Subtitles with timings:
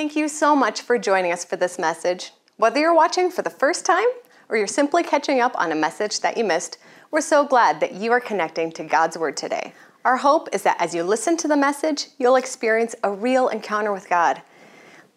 [0.00, 2.32] Thank you so much for joining us for this message.
[2.56, 4.08] Whether you're watching for the first time
[4.48, 6.78] or you're simply catching up on a message that you missed,
[7.10, 9.74] we're so glad that you are connecting to God's Word today.
[10.06, 13.92] Our hope is that as you listen to the message, you'll experience a real encounter
[13.92, 14.40] with God.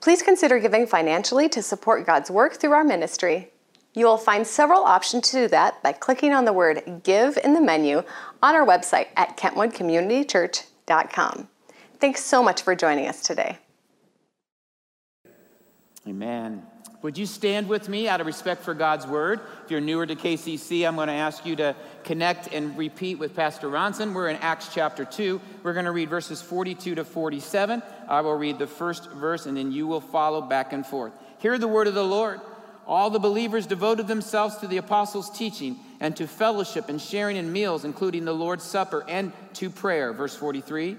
[0.01, 3.53] Please consider giving financially to support God's work through our ministry.
[3.93, 7.53] You will find several options to do that by clicking on the word Give in
[7.53, 8.03] the menu
[8.41, 11.47] on our website at kentwoodcommunitychurch.com.
[12.01, 13.59] Thanks so much for joining us today.
[16.07, 16.63] Amen.
[17.01, 19.41] Would you stand with me out of respect for God's word?
[19.65, 23.35] If you're newer to KCC, I'm going to ask you to connect and repeat with
[23.35, 24.13] Pastor Ronson.
[24.13, 25.39] We're in Acts chapter 2.
[25.63, 27.83] We're going to read verses 42 to 47.
[28.07, 31.13] I will read the first verse and then you will follow back and forth.
[31.39, 32.39] Hear the word of the Lord.
[32.85, 37.51] All the believers devoted themselves to the apostles' teaching and to fellowship and sharing in
[37.51, 40.11] meals, including the Lord's Supper, and to prayer.
[40.11, 40.97] Verse 43.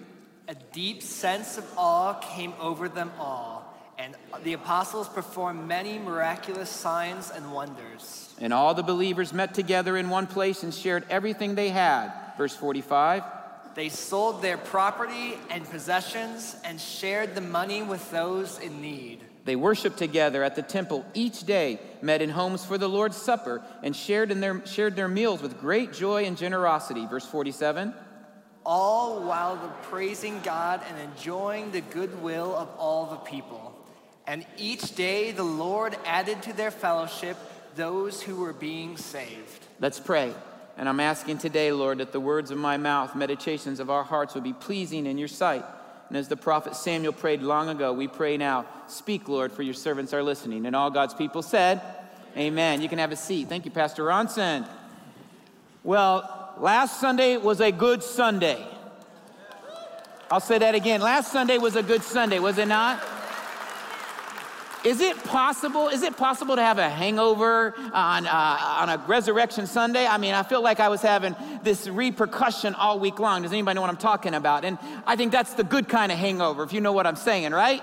[0.48, 3.63] A deep sense of awe came over them all
[3.98, 8.34] and the apostles performed many miraculous signs and wonders.
[8.40, 12.12] And all the believers met together in one place and shared everything they had.
[12.36, 13.22] Verse 45.
[13.74, 19.20] They sold their property and possessions and shared the money with those in need.
[19.44, 23.62] They worshiped together at the temple each day, met in homes for the Lord's Supper,
[23.82, 27.06] and shared, in their, shared their meals with great joy and generosity.
[27.06, 27.92] Verse 47.
[28.64, 33.63] All while praising God and enjoying the goodwill of all the people.
[34.26, 37.36] And each day the Lord added to their fellowship
[37.76, 39.66] those who were being saved.
[39.80, 40.32] Let's pray.
[40.76, 44.34] And I'm asking today, Lord, that the words of my mouth, meditations of our hearts
[44.34, 45.64] would be pleasing in your sight.
[46.08, 49.74] And as the prophet Samuel prayed long ago, we pray now, speak, Lord, for your
[49.74, 50.66] servants are listening.
[50.66, 51.80] And all God's people said,
[52.36, 52.82] Amen.
[52.82, 53.48] You can have a seat.
[53.48, 54.66] Thank you, Pastor Ronson.
[55.84, 58.66] Well, last Sunday was a good Sunday.
[60.30, 61.00] I'll say that again.
[61.00, 63.00] Last Sunday was a good Sunday, was it not?
[64.84, 65.88] Is it possible?
[65.88, 70.06] Is it possible to have a hangover on, uh, on a resurrection Sunday?
[70.06, 73.42] I mean, I feel like I was having this repercussion all week long.
[73.42, 74.62] Does anybody know what I'm talking about?
[74.62, 77.52] And I think that's the good kind of hangover, if you know what I'm saying,
[77.52, 77.82] right?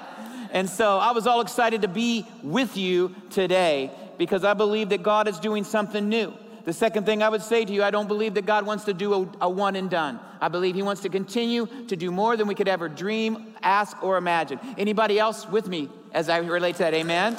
[0.51, 3.89] And so I was all excited to be with you today
[4.19, 6.31] because I believe that God is doing something new.
[6.63, 8.93] The second thing I would say to you, I don't believe that God wants to
[8.93, 10.19] do a, a, one and done.
[10.39, 14.01] I believe He wants to continue to do more than we could ever dream, ask,
[14.03, 14.59] or imagine.
[14.77, 16.93] Anybody else with me as I relate to that?
[16.93, 17.37] Amen.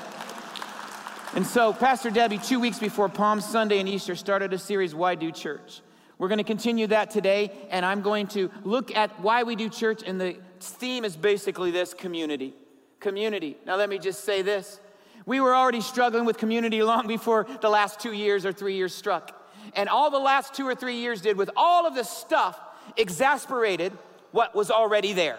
[1.35, 5.15] And so, Pastor Debbie, two weeks before Palm Sunday and Easter, started a series, Why
[5.15, 5.81] Do Church?
[6.19, 9.69] We're going to continue that today, and I'm going to look at why we do
[9.69, 12.55] church, and the theme is basically this community.
[13.01, 13.57] Community.
[13.67, 14.79] Now, let me just say this
[15.27, 18.95] we were already struggling with community long before the last two years or three years
[18.95, 19.39] struck.
[19.75, 22.59] And all the last two or three years did with all of this stuff
[22.97, 23.93] exasperated
[24.33, 25.39] what was already there.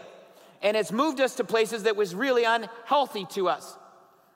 [0.61, 3.77] And it's moved us to places that was really unhealthy to us.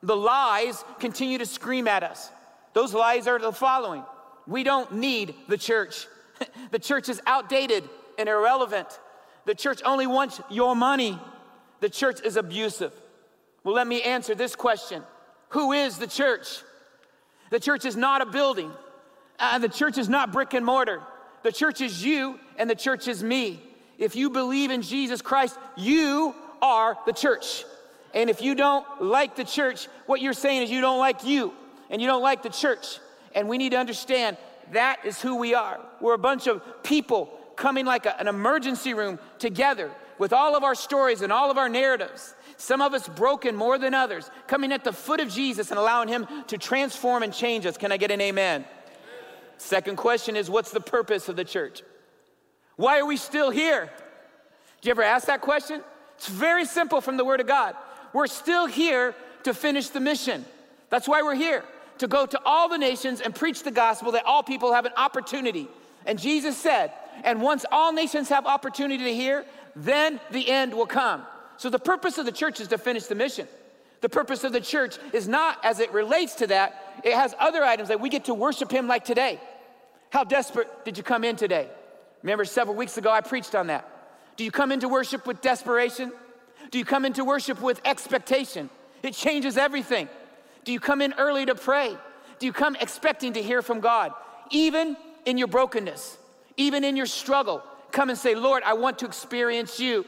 [0.03, 2.29] The lies continue to scream at us.
[2.73, 4.03] Those lies are the following
[4.45, 6.07] We don't need the church.
[6.71, 7.87] the church is outdated
[8.19, 8.87] and irrelevant.
[9.45, 11.19] The church only wants your money.
[11.79, 12.93] The church is abusive.
[13.63, 15.03] Well, let me answer this question
[15.49, 16.61] who is the church?
[17.49, 18.71] The church is not a building.
[19.39, 21.01] Uh, the church is not brick and mortar.
[21.43, 23.61] The church is you, and the church is me.
[23.97, 27.65] If you believe in Jesus Christ, you are the church.
[28.13, 31.53] And if you don't like the church, what you're saying is you don't like you,
[31.89, 32.99] and you don't like the church.
[33.33, 34.37] And we need to understand
[34.73, 35.79] that is who we are.
[36.01, 40.63] We're a bunch of people coming like a, an emergency room together with all of
[40.63, 44.71] our stories and all of our narratives some of us broken more than others, coming
[44.71, 47.77] at the foot of Jesus and allowing Him to transform and change us.
[47.77, 48.65] Can I get an amen?
[49.57, 51.83] Second question is what's the purpose of the church?
[52.75, 53.89] Why are we still here?
[54.81, 55.81] Did you ever ask that question?
[56.15, 57.75] It's very simple from the Word of God.
[58.11, 60.45] We're still here to finish the mission.
[60.89, 61.63] That's why we're here,
[61.99, 64.93] to go to all the nations and preach the gospel that all people have an
[64.97, 65.67] opportunity.
[66.05, 66.91] And Jesus said,
[67.23, 69.45] and once all nations have opportunity to hear,
[69.75, 71.23] then the end will come.
[71.57, 73.47] So the purpose of the church is to finish the mission.
[74.01, 77.63] The purpose of the church is not as it relates to that, it has other
[77.63, 79.39] items that we get to worship Him like today.
[80.11, 81.67] How desperate did you come in today?
[82.23, 83.89] Remember, several weeks ago I preached on that.
[84.35, 86.11] Do you come into worship with desperation?
[86.69, 88.69] Do you come into worship with expectation?
[89.03, 90.07] It changes everything.
[90.63, 91.95] Do you come in early to pray?
[92.39, 94.11] Do you come expecting to hear from God?
[94.51, 94.95] Even
[95.25, 96.17] in your brokenness,
[96.55, 100.05] even in your struggle, come and say, Lord, I want to experience you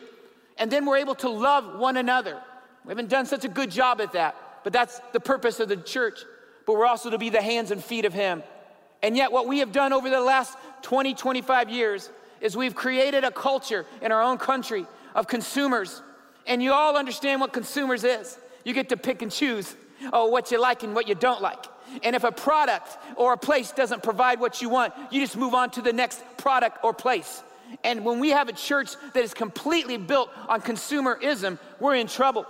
[0.59, 2.39] and then we're able to love one another.
[2.85, 5.77] We haven't done such a good job at that, but that's the purpose of the
[5.77, 6.19] church.
[6.65, 8.43] But we're also to be the hands and feet of Him.
[9.01, 12.09] And yet, what we have done over the last 20, 25 years
[12.41, 14.85] is we've created a culture in our own country
[15.15, 16.01] of consumers.
[16.45, 18.37] And you all understand what consumers is.
[18.65, 19.75] You get to pick and choose
[20.11, 21.65] oh, what you like and what you don't like.
[22.03, 25.53] And if a product or a place doesn't provide what you want, you just move
[25.53, 27.41] on to the next product or place.
[27.83, 32.45] And when we have a church that is completely built on consumerism, we're in trouble.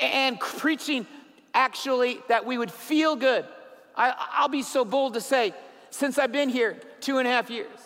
[0.00, 1.06] And preaching
[1.52, 3.44] actually that we would feel good.
[3.96, 5.54] I, will be so bold to say,
[5.90, 7.78] since I've been here two and a half years,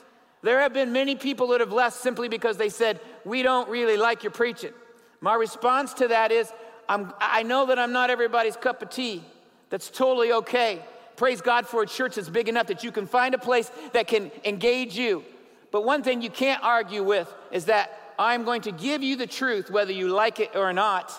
[0.42, 3.96] there have been many people that have left simply because they said, We don't really
[3.96, 4.72] like your preaching.
[5.20, 6.50] My response to that is,
[6.88, 9.22] I know that I'm not everybody's cup of tea.
[9.68, 10.80] That's totally okay.
[11.16, 14.06] Praise God for a church that's big enough that you can find a place that
[14.06, 15.24] can engage you.
[15.70, 19.26] But one thing you can't argue with is that I'm going to give you the
[19.26, 21.12] truth, whether you like it or not,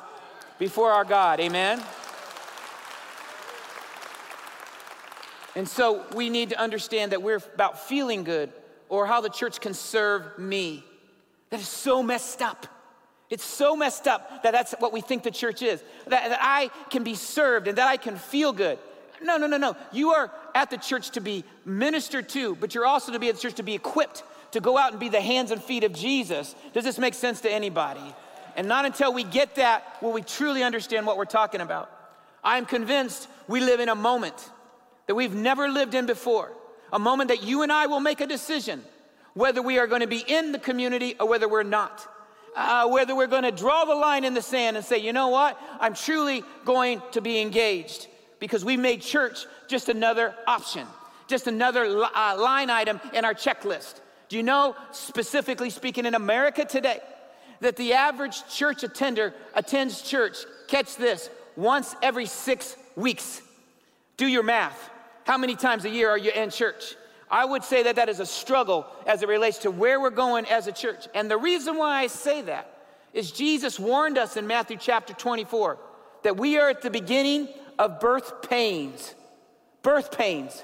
[0.57, 1.39] before our God.
[1.39, 1.81] Amen?
[5.55, 8.51] And so we need to understand that we're about feeling good
[8.87, 10.83] or how the church can serve me.
[11.49, 12.67] That is so messed up.
[13.29, 15.83] It's so messed up that that's what we think the church is.
[16.07, 18.79] That, that I can be served and that I can feel good.
[19.21, 19.75] No, no, no, no.
[19.91, 23.35] You are at the church to be ministered to, but you're also to be at
[23.35, 25.93] the church to be equipped to go out and be the hands and feet of
[25.93, 26.55] Jesus.
[26.73, 28.15] Does this make sense to anybody?
[28.55, 31.91] And not until we get that will we truly understand what we're talking about.
[32.43, 34.49] I'm convinced we live in a moment
[35.07, 36.51] that we've never lived in before,
[36.91, 38.83] a moment that you and I will make a decision
[39.33, 42.07] whether we are going to be in the community or whether we're not.
[42.55, 45.27] Uh, whether we're going to draw the line in the sand and say, you know
[45.27, 48.07] what, I'm truly going to be engaged
[48.39, 50.87] because we made church just another option,
[51.27, 54.01] just another uh, line item in our checklist.
[54.29, 56.99] Do you know, specifically speaking in America today,
[57.61, 60.37] that the average church attender attends church,
[60.67, 63.41] catch this, once every six weeks?
[64.17, 64.89] Do your math.
[65.25, 66.95] How many times a year are you in church?
[67.29, 70.45] I would say that that is a struggle as it relates to where we're going
[70.45, 71.07] as a church.
[71.13, 72.71] And the reason why I say that
[73.13, 75.77] is Jesus warned us in Matthew chapter 24
[76.23, 77.47] that we are at the beginning
[77.77, 79.15] of birth pains.
[79.81, 80.63] Birth pains.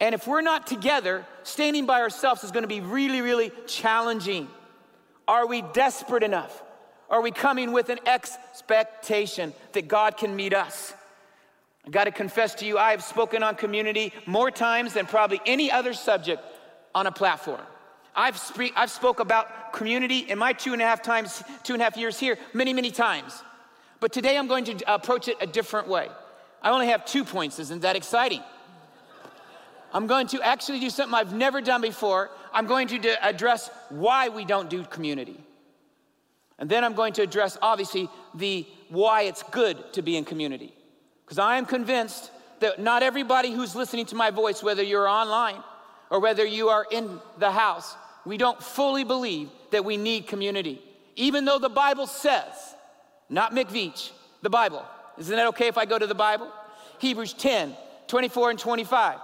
[0.00, 4.48] And if we're not together, standing by ourselves is going to be really, really challenging.
[5.28, 6.62] Are we desperate enough?
[7.10, 10.94] Are we coming with an expectation that God can meet us?
[11.86, 15.40] I got to confess to you, I have spoken on community more times than probably
[15.44, 16.42] any other subject
[16.94, 17.60] on a platform.
[18.14, 21.82] I've, spe- I've spoke about community in my two and a half times, two and
[21.82, 23.42] a half years here, many, many times.
[23.98, 26.08] But today I'm going to approach it a different way.
[26.62, 27.58] I only have two points.
[27.58, 28.42] Isn't that exciting?
[29.92, 32.30] I'm going to actually do something I've never done before.
[32.52, 35.38] I'm going to address why we don't do community.
[36.58, 40.74] And then I'm going to address, obviously, the why it's good to be in community.
[41.24, 45.62] Because I am convinced that not everybody who's listening to my voice, whether you're online
[46.10, 47.96] or whether you are in the house,
[48.26, 50.82] we don't fully believe that we need community.
[51.16, 52.74] Even though the Bible says,
[53.28, 54.10] not McVeach,
[54.42, 54.84] the Bible.
[55.18, 56.50] Isn't that okay if I go to the Bible?
[56.98, 57.74] Hebrews 10,
[58.06, 59.18] 24 and 25.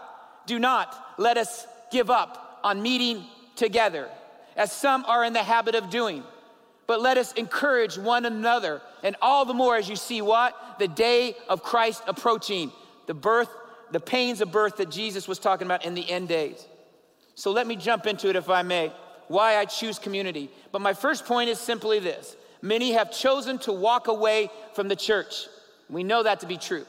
[0.47, 3.25] Do not let us give up on meeting
[3.57, 4.09] together,
[4.57, 6.23] as some are in the habit of doing,
[6.87, 10.79] but let us encourage one another, and all the more as you see what?
[10.79, 12.71] The day of Christ approaching,
[13.07, 13.49] the birth,
[13.91, 16.67] the pains of birth that Jesus was talking about in the end days.
[17.35, 18.93] So let me jump into it if I may.
[19.29, 20.51] Why I choose community.
[20.73, 24.97] But my first point is simply this many have chosen to walk away from the
[24.97, 25.47] church.
[25.91, 26.85] We know that to be true.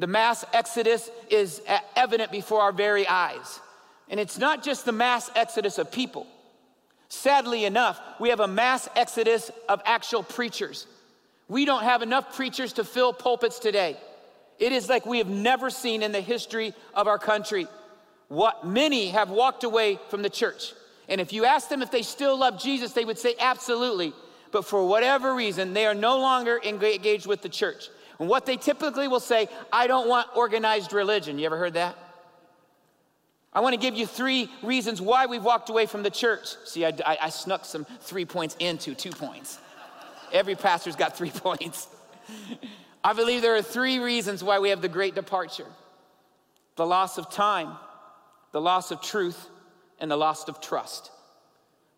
[0.00, 1.60] The mass exodus is
[1.94, 3.60] evident before our very eyes.
[4.08, 6.26] And it's not just the mass exodus of people.
[7.10, 10.86] Sadly enough, we have a mass exodus of actual preachers.
[11.48, 13.98] We don't have enough preachers to fill pulpits today.
[14.58, 17.66] It is like we have never seen in the history of our country.
[18.28, 20.72] What many have walked away from the church.
[21.10, 24.14] And if you ask them if they still love Jesus, they would say absolutely.
[24.50, 27.90] But for whatever reason, they are no longer engaged with the church.
[28.20, 31.38] And what they typically will say, I don't want organized religion.
[31.38, 31.96] You ever heard that?
[33.52, 36.54] I want to give you three reasons why we've walked away from the church.
[36.66, 39.58] See, I, I, I snuck some three points into two points.
[40.32, 41.88] Every pastor's got three points.
[43.02, 45.66] I believe there are three reasons why we have the great departure
[46.76, 47.76] the loss of time,
[48.52, 49.48] the loss of truth,
[49.98, 51.10] and the loss of trust.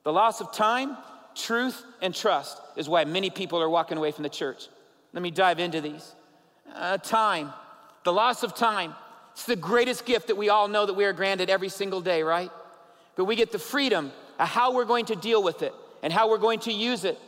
[0.04, 0.96] The loss of time,
[1.34, 4.68] truth, and trust is why many people are walking away from the church.
[5.12, 6.14] Let me dive into these.
[6.74, 7.52] Uh, time,
[8.04, 8.94] the loss of time.
[9.32, 12.22] It's the greatest gift that we all know that we are granted every single day,
[12.22, 12.50] right?
[13.16, 16.28] But we get the freedom of how we're going to deal with it and how
[16.28, 17.18] we're going to use it.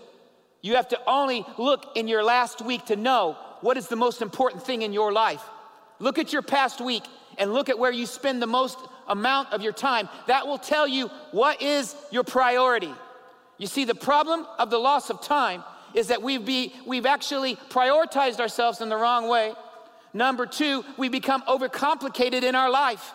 [0.63, 4.23] You have to only look in your last week to know what is the most
[4.23, 5.43] important thing in your life.
[5.99, 7.05] Look at your past week
[7.39, 10.09] and look at where you spend the most amount of your time.
[10.27, 12.93] That will tell you what is your priority.
[13.59, 15.63] You see, the problem of the loss of time
[15.95, 19.55] is that we've, be, we've actually prioritized ourselves in the wrong way.
[20.13, 23.13] Number two, we become overcomplicated in our life.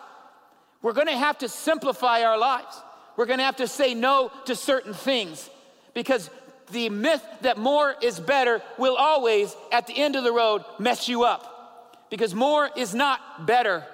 [0.82, 2.80] We're gonna have to simplify our lives.
[3.16, 5.48] We're gonna have to say no to certain things
[5.94, 6.30] because
[6.72, 11.08] the myth that more is better will always, at the end of the road, mess
[11.08, 12.08] you up.
[12.10, 13.84] Because more is not better,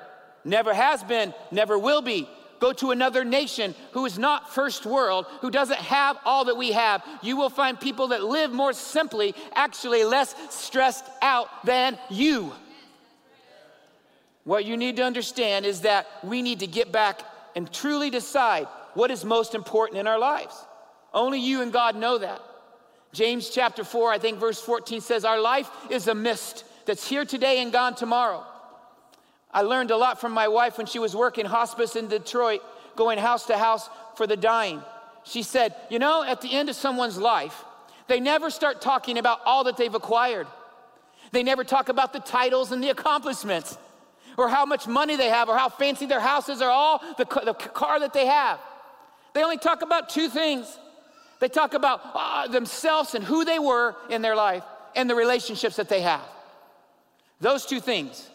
[0.45, 2.29] never has been, never will be.
[2.59, 6.73] Go to another nation who is not first world, who doesn't have all that we
[6.73, 7.03] have.
[7.23, 12.53] You will find people that live more simply, actually less stressed out than you.
[14.45, 17.23] What you need to understand is that we need to get back
[17.57, 20.55] and truly decide what is most important in our lives.
[21.13, 22.41] Only you and God know that.
[23.13, 27.25] James chapter 4, I think verse 14 says, Our life is a mist that's here
[27.25, 28.45] today and gone tomorrow.
[29.57, 32.61] I learned a lot from my wife when she was working hospice in Detroit,
[32.95, 34.83] going house to house for the dying.
[35.25, 37.65] She said, You know, at the end of someone's life,
[38.07, 40.47] they never start talking about all that they've acquired.
[41.33, 43.79] They never talk about the titles and the accomplishments,
[44.37, 47.25] or how much money they have, or how fancy their houses are, or all the,
[47.25, 48.61] the car that they have.
[49.33, 50.79] They only talk about two things
[51.41, 55.77] they talk about uh, themselves and who they were in their life and the relationships
[55.77, 56.23] that they have.
[57.41, 58.29] Those two things.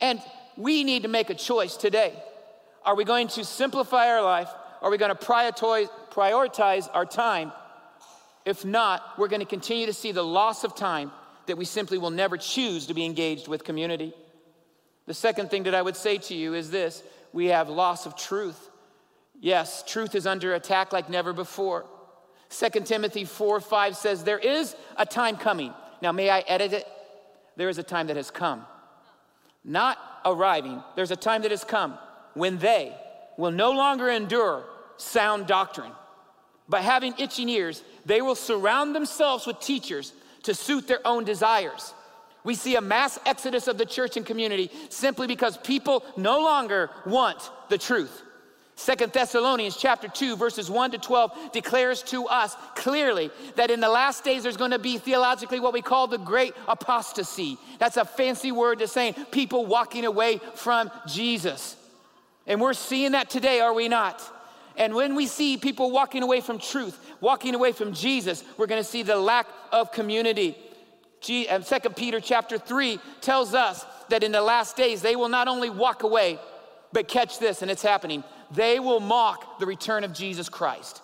[0.00, 0.20] And
[0.56, 2.12] we need to make a choice today.
[2.84, 4.48] Are we going to simplify our life?
[4.80, 7.52] Are we going to prioritize our time?
[8.44, 11.10] If not, we're going to continue to see the loss of time
[11.46, 14.14] that we simply will never choose to be engaged with community.
[15.06, 18.16] The second thing that I would say to you is this we have loss of
[18.16, 18.70] truth.
[19.40, 21.86] Yes, truth is under attack like never before.
[22.50, 25.74] 2 Timothy 4 5 says, There is a time coming.
[26.00, 26.86] Now, may I edit it?
[27.56, 28.64] There is a time that has come.
[29.66, 31.98] Not arriving, there's a time that has come
[32.34, 32.94] when they
[33.36, 34.64] will no longer endure
[34.96, 35.90] sound doctrine.
[36.68, 40.12] By having itching ears, they will surround themselves with teachers
[40.44, 41.92] to suit their own desires.
[42.44, 46.90] We see a mass exodus of the church and community simply because people no longer
[47.04, 48.22] want the truth.
[48.78, 53.88] Second Thessalonians chapter 2 verses 1 to 12 declares to us clearly that in the
[53.88, 57.56] last days there's going to be theologically what we call the great apostasy.
[57.78, 61.74] That's a fancy word to saying people walking away from Jesus.
[62.46, 64.22] And we're seeing that today, are we not?
[64.76, 68.82] And when we see people walking away from truth, walking away from Jesus, we're going
[68.82, 70.54] to see the lack of community.
[71.22, 71.46] 2
[71.96, 76.02] Peter chapter 3 tells us that in the last days they will not only walk
[76.02, 76.38] away,
[76.92, 81.02] but catch this, and it's happening they will mock the return of Jesus Christ.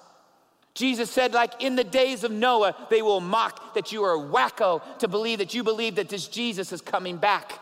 [0.74, 4.18] Jesus said, like in the days of Noah, they will mock that you are a
[4.18, 7.58] wacko to believe that you believe that this Jesus is coming back.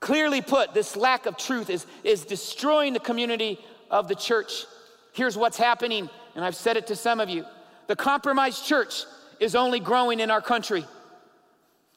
[0.00, 3.58] Clearly put, this lack of truth is, is destroying the community
[3.90, 4.64] of the church.
[5.12, 7.44] Here's what's happening, and I've said it to some of you
[7.86, 9.04] the compromised church
[9.40, 10.86] is only growing in our country.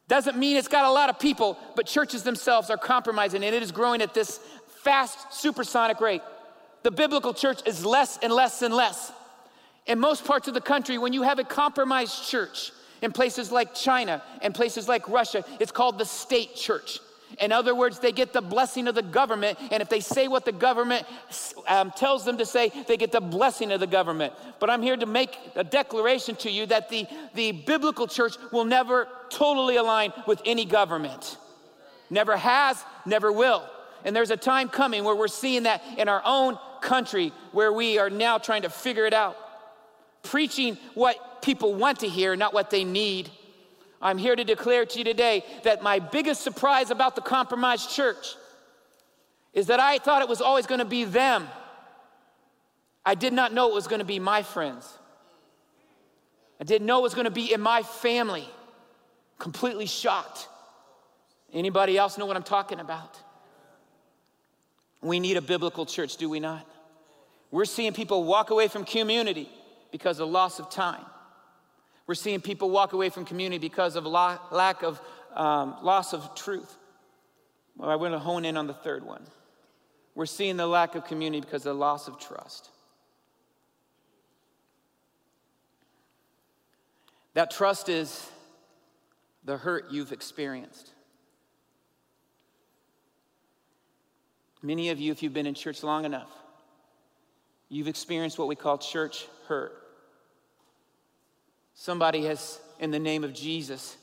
[0.10, 3.64] Doesn't mean it's got a lot of people, but churches themselves are compromising, and it
[3.64, 4.40] is growing at this
[4.84, 6.22] fast, supersonic rate
[6.84, 9.12] the biblical church is less and less and less.
[9.86, 13.74] In most parts of the country, when you have a compromised church, in places like
[13.74, 17.00] China and places like Russia, it's called the state church.
[17.40, 20.46] In other words, they get the blessing of the government, and if they say what
[20.46, 21.06] the government
[21.68, 24.34] um, tells them to say, they get the blessing of the government.
[24.60, 27.06] But I'm here to make a declaration to you that the,
[27.36, 31.38] the biblical church will never totally align with any government.
[32.10, 33.64] Never has, never will.
[34.06, 37.98] And there's a time coming where we're seeing that in our own country where we
[37.98, 39.38] are now trying to figure it out.
[40.24, 43.30] Preaching what people want to hear, not what they need.
[44.02, 48.36] I'm here to declare to you today that my biggest surprise about the compromised church
[49.54, 51.48] is that I thought it was always going to be them.
[53.06, 54.88] I did not know it was going to be my friends.
[56.60, 58.48] I didn't know it was going to be in my family.
[59.40, 60.48] Completely shocked.
[61.54, 63.18] Anybody else know what I'm talking about?
[65.02, 66.66] We need a biblical church, do we not?
[67.52, 69.50] We're seeing people walk away from community
[69.92, 71.06] because of loss of time.
[72.08, 75.00] We're seeing people walk away from community because of lo- lack of
[75.36, 76.78] um, loss of truth.
[77.76, 79.24] Well, I want to hone in on the third one.
[80.16, 82.70] We're seeing the lack of community because of the loss of trust.
[87.36, 88.28] That trust is
[89.44, 90.92] the hurt you've experienced.
[94.62, 96.30] Many of you, if you've been in church long enough,
[97.70, 99.74] you've experienced what we call church hurt.
[101.76, 103.98] Somebody has, in the name of Jesus,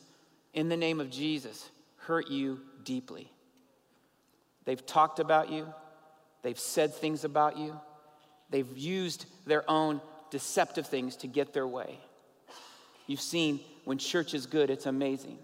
[0.53, 3.31] in the name of Jesus, hurt you deeply.
[4.65, 5.67] They've talked about you,
[6.43, 7.79] they've said things about you,
[8.51, 11.99] they've used their own deceptive things to get their way.
[13.07, 15.39] You've seen when church is good, it's amazing.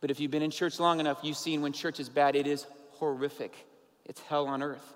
[0.00, 2.46] But if you've been in church long enough, you've seen when church is bad, it
[2.46, 3.56] is horrific.
[4.04, 4.94] It's hell on earth.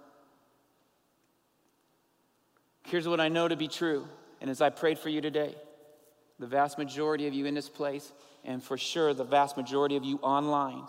[2.84, 4.06] Here's what I know to be true.
[4.40, 5.54] And as I prayed for you today,
[6.38, 8.12] the vast majority of you in this place,
[8.44, 10.84] and for sure the vast majority of you online,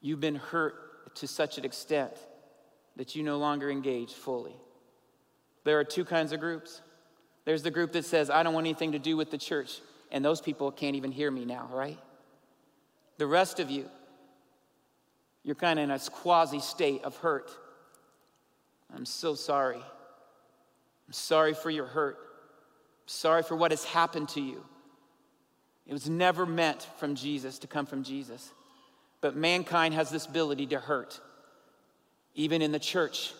[0.00, 2.12] you've been hurt to such an extent
[2.96, 4.56] that you no longer engage fully.
[5.64, 6.80] There are two kinds of groups.
[7.44, 10.24] There's the group that says, I don't want anything to do with the church, and
[10.24, 11.98] those people can't even hear me now, right?
[13.18, 13.88] The rest of you,
[15.46, 17.52] you're kind of in a quasi state of hurt.
[18.92, 19.76] I'm so sorry.
[19.76, 22.18] I'm sorry for your hurt.
[22.18, 24.64] I'm sorry for what has happened to you.
[25.86, 28.52] It was never meant from Jesus to come from Jesus.
[29.20, 31.20] But mankind has this ability to hurt,
[32.34, 33.32] even in the church.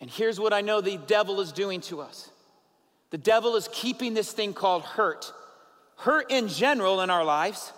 [0.00, 2.30] And here's what I know the devil is doing to us
[3.10, 5.32] the devil is keeping this thing called hurt
[5.96, 7.72] hurt in general in our lives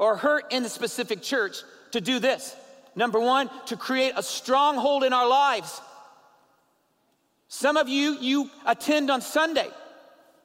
[0.00, 1.58] or hurt in the specific church
[1.92, 2.56] to do this.
[2.96, 5.80] Number one, to create a stronghold in our lives.
[7.48, 9.68] Some of you, you attend on Sunday.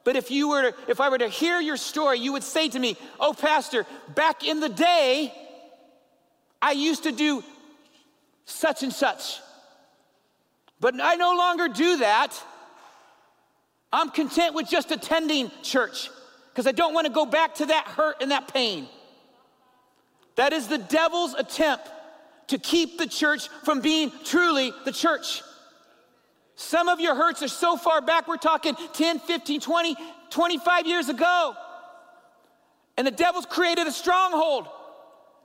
[0.04, 2.68] But if you were to, if I were to hear your story, you would say
[2.68, 5.34] to me, "Oh pastor, back in the day,
[6.62, 7.42] I used to do
[8.44, 9.40] such and such.
[10.78, 12.40] But I no longer do that.
[13.92, 16.10] I'm content with just attending church
[16.50, 18.88] because I don't want to go back to that hurt and that pain.
[20.36, 21.90] That is the devil's attempt
[22.48, 25.42] to keep the church from being truly the church.
[26.54, 29.96] Some of your hurts are so far back, we're talking 10, 15, 20,
[30.30, 31.54] 25 years ago.
[32.96, 34.68] And the devil's created a stronghold.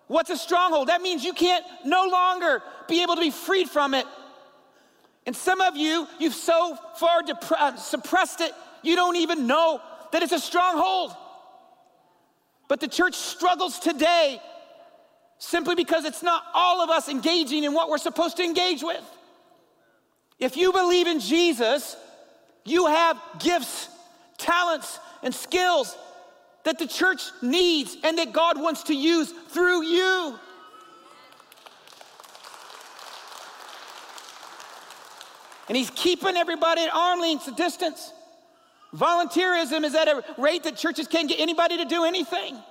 [0.07, 0.89] What's a stronghold?
[0.89, 4.05] That means you can't no longer be able to be freed from it.
[5.25, 7.21] And some of you, you've so far
[7.57, 8.51] uh, suppressed it,
[8.83, 9.81] you don't even know
[10.11, 11.15] that it's a stronghold.
[12.67, 14.41] But the church struggles today
[15.41, 19.03] simply because it's not all of us engaging in what we're supposed to engage with.
[20.37, 21.97] If you believe in Jesus,
[22.63, 23.89] you have gifts,
[24.37, 25.97] talents, and skills
[26.63, 30.39] that the church needs and that God wants to use through you.
[35.67, 38.13] And He's keeping everybody at arm length distance.
[38.95, 42.61] Volunteerism is at a rate that churches can't get anybody to do anything.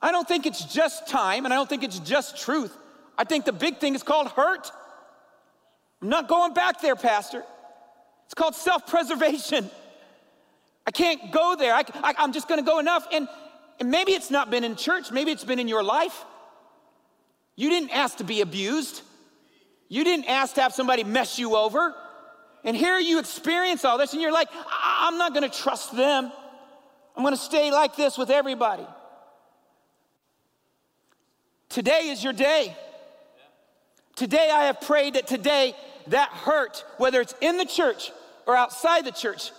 [0.00, 2.76] I don't think it's just time and I don't think it's just truth.
[3.18, 4.70] I think the big thing is called hurt.
[6.02, 7.42] I'm not going back there, Pastor.
[8.26, 9.70] It's called self preservation.
[10.86, 11.74] I can't go there.
[11.74, 13.06] I, am just going to go enough.
[13.12, 13.28] And,
[13.80, 16.24] and maybe it's not been in church, maybe it's been in your life.
[17.56, 19.02] You didn't ask to be abused,
[19.88, 21.94] you didn't ask to have somebody mess you over.
[22.64, 26.32] And here you experience all this, and you're like, I'm not to trust them.
[27.16, 28.84] I'm to stay like this with everybody.
[31.68, 32.76] Today is your day.
[34.14, 35.74] Today, I have prayed that today,
[36.06, 38.10] that hurt, whether it's in the church
[38.46, 39.50] or outside the church,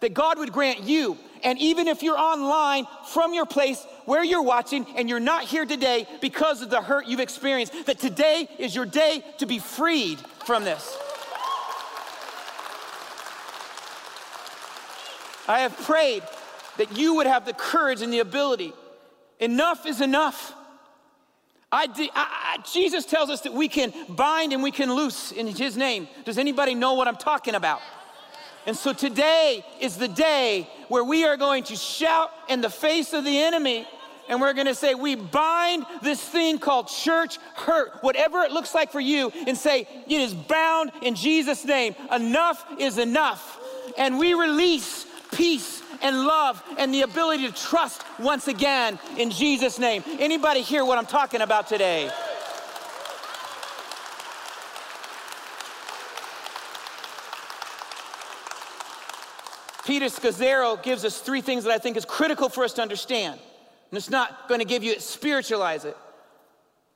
[0.00, 1.18] that God would grant you.
[1.42, 5.66] And even if you're online from your place where you're watching and you're not here
[5.66, 10.18] today because of the hurt you've experienced, that today is your day to be freed
[10.44, 10.96] from this.
[15.48, 16.22] I have prayed
[16.78, 18.72] that you would have the courage and the ability.
[19.38, 20.54] Enough is enough.
[21.76, 25.76] I, I, Jesus tells us that we can bind and we can loose in His
[25.76, 26.08] name.
[26.24, 27.80] Does anybody know what I'm talking about?
[28.66, 33.12] And so today is the day where we are going to shout in the face
[33.12, 33.86] of the enemy
[34.28, 38.90] and we're gonna say, We bind this thing called church hurt, whatever it looks like
[38.90, 41.94] for you, and say, It is bound in Jesus' name.
[42.12, 43.60] Enough is enough.
[43.96, 49.78] And we release peace and love and the ability to trust once again in Jesus'
[49.78, 50.02] name.
[50.18, 52.10] Anybody hear what I'm talking about today?
[59.86, 63.38] Peter Scazzero gives us three things that I think is critical for us to understand.
[63.90, 65.96] And it's not going to give you spiritualize it.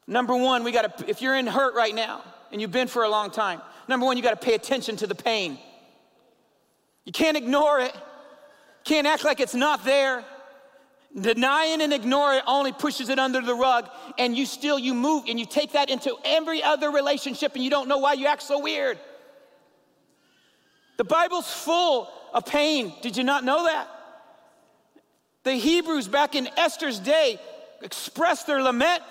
[0.09, 3.05] Number one, we got to, if you're in hurt right now and you've been for
[3.05, 5.57] a long time, number one, you got to pay attention to the pain.
[7.05, 7.95] You can't ignore it.
[8.85, 10.25] Can't act like it's not there.
[11.19, 15.25] Denying and ignoring it only pushes it under the rug, and you still you move
[15.29, 18.43] and you take that into every other relationship, and you don't know why you act
[18.43, 18.99] so weird.
[20.99, 22.93] The Bible's full of pain.
[23.03, 23.89] Did you not know that?
[25.43, 27.41] The Hebrews back in Esther's day
[27.83, 29.03] expressed their lament.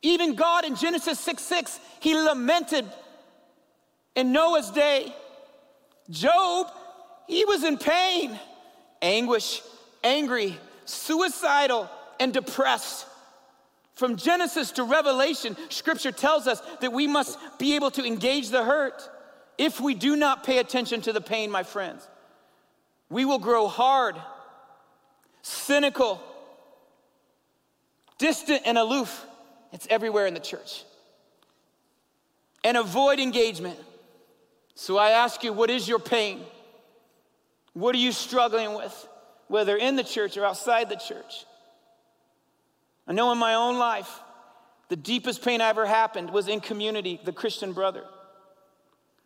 [0.00, 2.90] Even God in Genesis 6 6, he lamented
[4.16, 5.14] in Noah's day.
[6.10, 6.70] Job
[7.26, 8.38] he was in pain.
[9.00, 9.62] anguish,
[10.04, 13.06] angry, suicidal, and depressed.
[13.94, 18.64] From Genesis to Revelation, scripture tells us that we must be able to engage the
[18.64, 19.08] hurt.
[19.58, 22.08] If we do not pay attention to the pain, my friends,
[23.10, 24.16] we will grow hard,
[25.42, 26.20] cynical,
[28.18, 29.26] distant, and aloof.
[29.72, 30.84] It's everywhere in the church.
[32.64, 33.78] And avoid engagement.
[34.74, 36.40] So I ask you, what is your pain?
[37.74, 39.08] What are you struggling with,
[39.48, 41.46] whether in the church or outside the church?
[43.06, 44.20] I know in my own life,
[44.88, 48.04] the deepest pain I ever happened was in community, the Christian brother.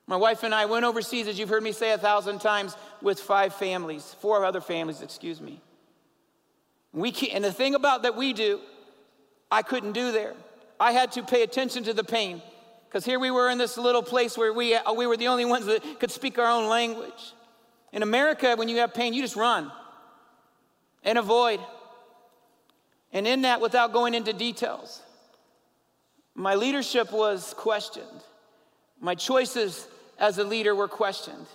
[0.06, 3.18] My wife and I went overseas, as you've heard me say a thousand times, with
[3.18, 5.60] five families, four other families, excuse me.
[6.92, 8.60] We can't, and the thing about that we do,
[9.50, 10.34] I couldn't do there.
[10.78, 12.40] I had to pay attention to the pain
[12.88, 15.66] because here we were in this little place where we, we were the only ones
[15.66, 17.32] that could speak our own language.
[17.92, 19.70] In America, when you have pain, you just run
[21.02, 21.60] and avoid.
[23.12, 25.00] And in that, without going into details,
[26.34, 28.22] my leadership was questioned.
[29.00, 29.86] My choices
[30.18, 31.46] as a leader were questioned.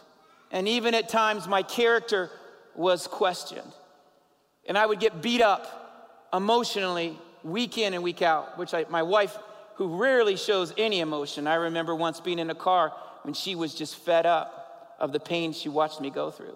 [0.52, 2.30] And even at times, my character
[2.76, 3.72] was questioned.
[4.67, 9.04] And I would get beat up emotionally week in and week out, which I, my
[9.04, 9.38] wife,
[9.76, 13.74] who rarely shows any emotion, I remember once being in a car when she was
[13.74, 14.61] just fed up
[15.01, 16.55] of the pain she watched me go through.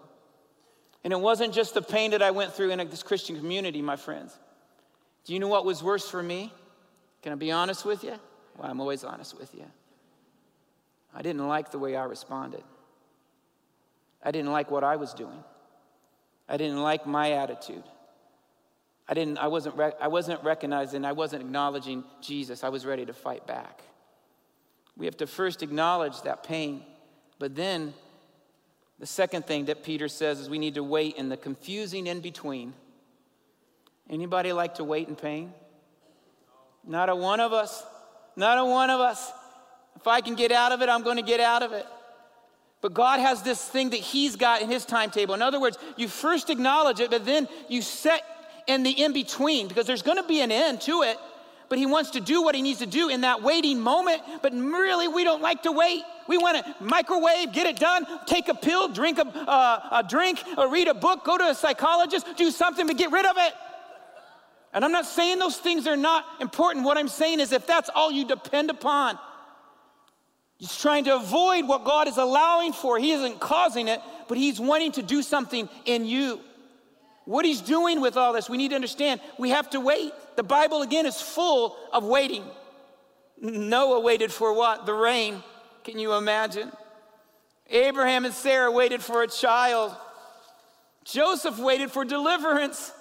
[1.03, 3.95] And it wasn't just the pain that I went through in this Christian community, my
[3.95, 4.37] friends.
[5.25, 6.53] Do you know what was worse for me?
[7.23, 8.13] Can I be honest with you?
[8.57, 9.65] Well, I'm always honest with you.
[11.13, 12.63] I didn't like the way I responded.
[14.23, 15.43] I didn't like what I was doing.
[16.47, 17.83] I didn't like my attitude.
[19.07, 22.63] I, didn't, I, wasn't, rec- I wasn't recognizing, I wasn't acknowledging Jesus.
[22.63, 23.81] I was ready to fight back.
[24.97, 26.83] We have to first acknowledge that pain,
[27.39, 27.93] but then
[28.99, 32.21] the second thing that Peter says is we need to wait in the confusing in
[32.21, 32.73] between.
[34.09, 35.53] Anybody like to wait in pain?
[36.87, 37.83] Not a one of us.
[38.35, 39.31] Not a one of us.
[39.95, 41.85] If I can get out of it, I'm going to get out of it.
[42.81, 45.33] But God has this thing that He's got in His timetable.
[45.33, 48.23] In other words, you first acknowledge it, but then you set
[48.67, 51.17] in the in between because there's going to be an end to it.
[51.69, 54.21] But He wants to do what He needs to do in that waiting moment.
[54.41, 56.03] But really, we don't like to wait.
[56.27, 60.43] We want to microwave, get it done, take a pill, drink a, uh, a drink,
[60.57, 63.53] or read a book, go to a psychologist, do something to get rid of it.
[64.73, 66.85] And I'm not saying those things are not important.
[66.85, 69.17] What I'm saying is if that's all you depend upon,
[70.57, 72.97] He's trying to avoid what God is allowing for.
[72.97, 76.39] He isn't causing it, but He's wanting to do something in you.
[77.25, 80.13] What He's doing with all this, we need to understand we have to wait.
[80.35, 82.43] The Bible, again, is full of waiting.
[83.39, 84.85] Noah waited for what?
[84.85, 85.43] The rain.
[85.83, 86.71] Can you imagine?
[87.69, 89.95] Abraham and Sarah waited for a child.
[91.03, 92.91] Joseph waited for deliverance.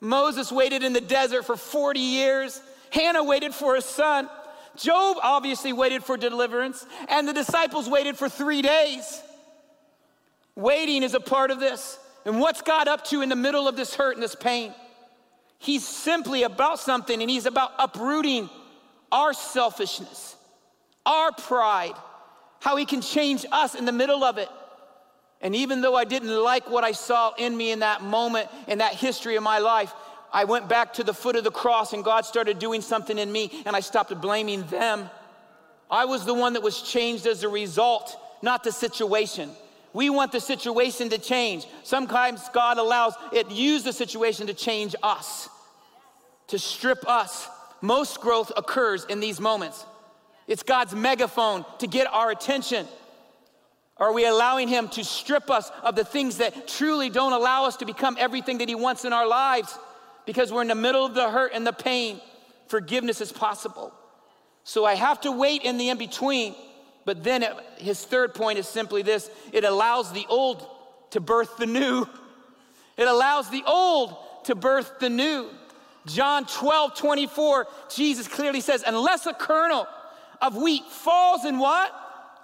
[0.00, 2.60] Moses waited in the desert for 40 years.
[2.90, 4.28] Hannah waited for a son.
[4.76, 9.22] Job obviously waited for deliverance, and the disciples waited for three days.
[10.54, 11.98] Waiting is a part of this.
[12.24, 14.74] And what's God up to in the middle of this hurt and this pain?
[15.58, 18.50] He's simply about something, and He's about uprooting
[19.10, 20.36] our selfishness,
[21.04, 21.94] our pride,
[22.60, 24.48] how He can change us in the middle of it.
[25.40, 28.78] And even though I didn't like what I saw in me in that moment, in
[28.78, 29.92] that history of my life,
[30.32, 33.30] I went back to the foot of the cross and God started doing something in
[33.30, 35.08] me and I stopped blaming them.
[35.90, 39.50] I was the one that was changed as a result, not the situation.
[39.92, 41.66] We want the situation to change.
[41.82, 45.48] Sometimes God allows it, use the situation to change us,
[46.48, 47.48] to strip us.
[47.80, 49.84] Most growth occurs in these moments.
[50.46, 52.86] It's God's megaphone to get our attention.
[53.96, 57.76] Are we allowing Him to strip us of the things that truly don't allow us
[57.78, 59.76] to become everything that He wants in our lives?
[60.26, 62.20] because we're in the middle of the hurt and the pain,
[62.66, 63.94] forgiveness is possible.
[64.64, 66.54] So I have to wait in the in between.
[67.06, 70.68] But then it, his third point is simply this it allows the old
[71.12, 72.06] to birth the new.
[72.98, 75.48] It allows the old to birth the new.
[76.06, 79.86] John 12, 24, Jesus clearly says, unless a kernel
[80.40, 81.92] of wheat falls and what?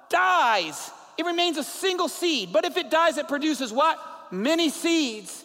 [0.09, 0.91] Dies.
[1.19, 2.53] It remains a single seed.
[2.53, 3.99] But if it dies, it produces what?
[4.33, 5.45] Many seeds.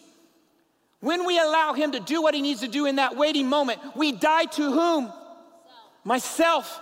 [1.00, 3.80] When we allow Him to do what He needs to do in that waiting moment,
[3.94, 5.12] we die to whom?
[6.04, 6.80] Myself.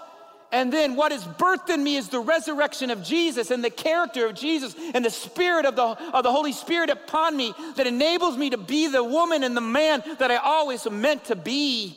[0.52, 4.26] And then what is birthed in me is the resurrection of Jesus and the character
[4.26, 8.36] of Jesus and the spirit of the, of the Holy Spirit upon me that enables
[8.36, 11.96] me to be the woman and the man that I always meant to be.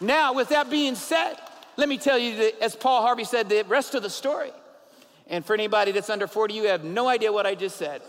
[0.00, 1.36] Now, with that being said,
[1.76, 4.50] let me tell you that, as Paul Harvey said, the rest of the story.
[5.28, 8.02] And for anybody that's under 40, you have no idea what I just said.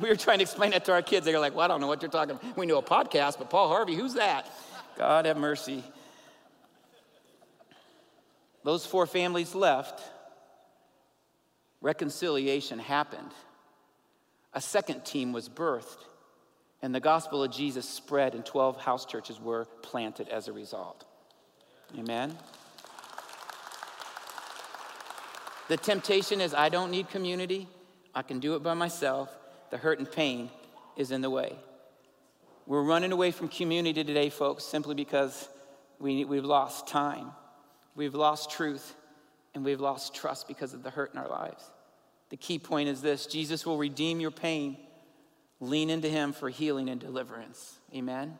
[0.00, 1.26] We were trying to explain that to our kids.
[1.26, 2.56] They were like, well, I don't know what you're talking about.
[2.56, 4.50] We know a podcast, but Paul Harvey, who's that?
[4.96, 5.84] God have mercy.
[8.64, 10.02] Those four families left.
[11.80, 13.30] Reconciliation happened.
[14.54, 15.98] A second team was birthed,
[16.80, 21.04] and the gospel of Jesus spread, and 12 house churches were planted as a result.
[21.98, 22.36] Amen.
[25.68, 27.68] The temptation is I don't need community.
[28.14, 29.34] I can do it by myself.
[29.70, 30.50] The hurt and pain
[30.96, 31.56] is in the way.
[32.66, 35.48] We're running away from community today, folks, simply because
[35.98, 37.32] we, we've lost time,
[37.94, 38.94] we've lost truth,
[39.54, 41.70] and we've lost trust because of the hurt in our lives.
[42.30, 44.76] The key point is this Jesus will redeem your pain.
[45.60, 47.78] Lean into Him for healing and deliverance.
[47.94, 48.38] Amen.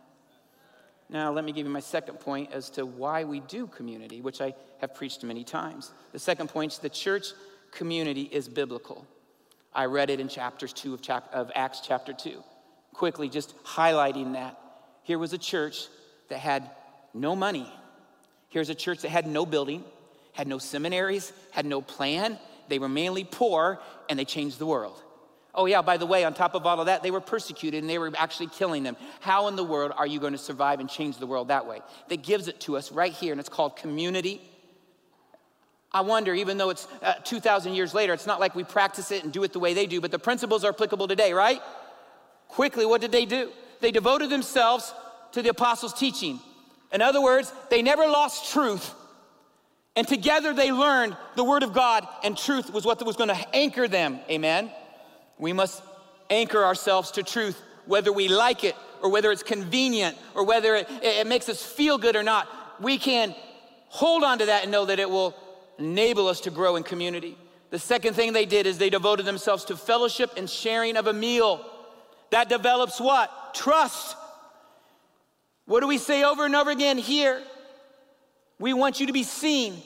[1.08, 4.40] Now, let me give you my second point as to why we do community, which
[4.40, 5.92] I have preached many times.
[6.12, 7.28] The second point is the church
[7.70, 9.06] community is biblical.
[9.72, 12.42] I read it in chapters 2 of, chap- of Acts chapter 2.
[12.92, 14.58] Quickly, just highlighting that.
[15.02, 15.88] Here was a church
[16.28, 16.70] that had
[17.12, 17.70] no money.
[18.54, 19.82] Here's a church that had no building,
[20.32, 22.38] had no seminaries, had no plan.
[22.68, 25.02] They were mainly poor, and they changed the world.
[25.56, 27.90] Oh, yeah, by the way, on top of all of that, they were persecuted and
[27.90, 28.96] they were actually killing them.
[29.18, 31.80] How in the world are you going to survive and change the world that way?
[32.10, 34.40] That gives it to us right here, and it's called community.
[35.90, 39.24] I wonder, even though it's uh, 2,000 years later, it's not like we practice it
[39.24, 41.60] and do it the way they do, but the principles are applicable today, right?
[42.46, 43.50] Quickly, what did they do?
[43.80, 44.94] They devoted themselves
[45.32, 46.38] to the apostles' teaching.
[46.92, 48.94] In other words, they never lost truth.
[49.96, 53.56] And together they learned the word of God, and truth was what was going to
[53.56, 54.18] anchor them.
[54.28, 54.70] Amen.
[55.38, 55.82] We must
[56.30, 60.88] anchor ourselves to truth, whether we like it or whether it's convenient or whether it,
[61.02, 62.48] it makes us feel good or not.
[62.80, 63.34] We can
[63.88, 65.36] hold on to that and know that it will
[65.78, 67.36] enable us to grow in community.
[67.70, 71.12] The second thing they did is they devoted themselves to fellowship and sharing of a
[71.12, 71.64] meal.
[72.30, 73.54] That develops what?
[73.54, 74.16] Trust.
[75.66, 77.42] What do we say over and over again here?
[78.58, 79.82] We want you to be seen,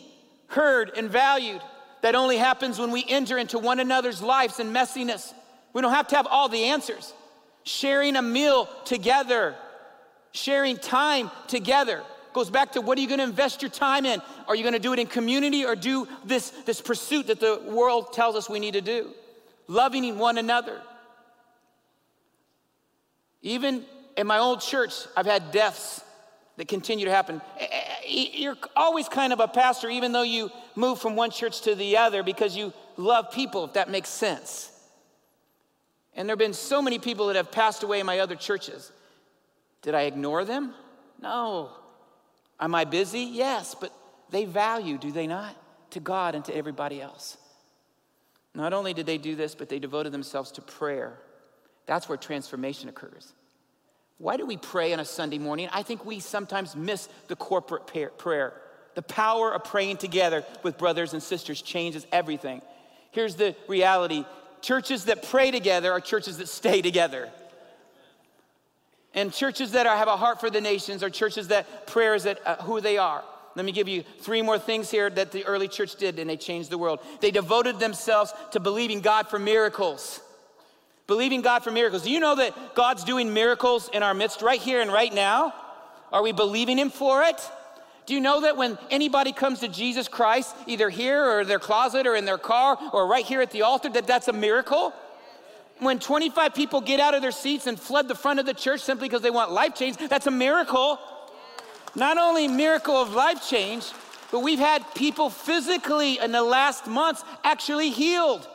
[0.48, 1.60] heard, and valued.
[2.02, 5.32] That only happens when we enter into one another's lives and messiness.
[5.72, 7.12] We don't have to have all the answers.
[7.64, 9.54] Sharing a meal together,
[10.32, 14.20] sharing time together goes back to what are you going to invest your time in?
[14.46, 17.60] Are you going to do it in community or do this, this pursuit that the
[17.66, 19.10] world tells us we need to do?
[19.66, 20.80] Loving one another.
[23.42, 23.84] Even
[24.18, 26.02] in my old church, I've had deaths
[26.56, 27.40] that continue to happen.
[27.60, 31.30] Eh, eh, eh, you're always kind of a pastor, even though you move from one
[31.30, 34.72] church to the other, because you love people, if that makes sense.
[36.14, 38.90] And there have been so many people that have passed away in my other churches.
[39.82, 40.74] Did I ignore them?
[41.22, 41.70] No.
[42.58, 43.20] Am I busy?
[43.20, 43.92] Yes, but
[44.30, 45.54] they value, do they not?
[45.90, 47.38] To God and to everybody else.
[48.52, 51.20] Not only did they do this, but they devoted themselves to prayer.
[51.86, 53.32] That's where transformation occurs.
[54.18, 55.68] Why do we pray on a Sunday morning?
[55.72, 57.86] I think we sometimes miss the corporate
[58.18, 58.52] prayer.
[58.94, 62.62] The power of praying together with brothers and sisters changes everything.
[63.12, 64.24] Here's the reality
[64.60, 67.28] churches that pray together are churches that stay together.
[69.14, 72.26] And churches that are, have a heart for the nations are churches that prayer is
[72.26, 73.22] at, uh, who they are.
[73.54, 76.36] Let me give you three more things here that the early church did and they
[76.36, 77.00] changed the world.
[77.20, 80.20] They devoted themselves to believing God for miracles.
[81.08, 82.02] Believing God for miracles.
[82.02, 85.54] Do you know that God's doing miracles in our midst right here and right now?
[86.12, 87.40] Are we believing Him for it?
[88.04, 92.06] Do you know that when anybody comes to Jesus Christ, either here or their closet
[92.06, 94.92] or in their car or right here at the altar, that that's a miracle?
[95.78, 98.82] When 25 people get out of their seats and flood the front of the church
[98.82, 100.98] simply because they want life change, that's a miracle.
[101.94, 103.86] Not only miracle of life change,
[104.30, 108.46] but we've had people physically in the last months actually healed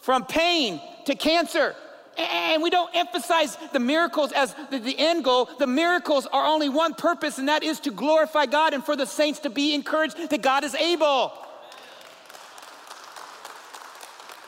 [0.00, 1.74] from pain to cancer
[2.18, 5.48] and we don't emphasize the miracles as the, end goal.
[5.58, 9.06] The miracles are only one purpose, and that is to glorify God and for the
[9.06, 11.32] saints to be encouraged that God is able.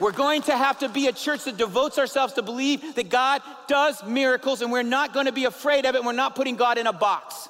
[0.01, 3.41] We're going to have to be a church that devotes ourselves to believe that God
[3.69, 6.05] does miracles, and we're not going to be afraid of it.
[6.05, 7.49] We're not putting God in a box.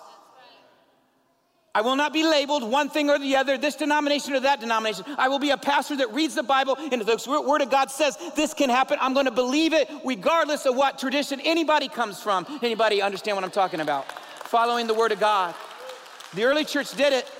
[1.74, 5.06] I will not be labeled one thing or the other, this denomination or that denomination.
[5.16, 7.90] I will be a pastor that reads the Bible and if the Word of God
[7.90, 12.20] says this can happen, I'm going to believe it regardless of what tradition anybody comes
[12.20, 12.46] from.
[12.62, 14.10] Anybody understand what I'm talking about?
[14.48, 15.54] Following the Word of God.
[16.34, 17.30] The early church did it,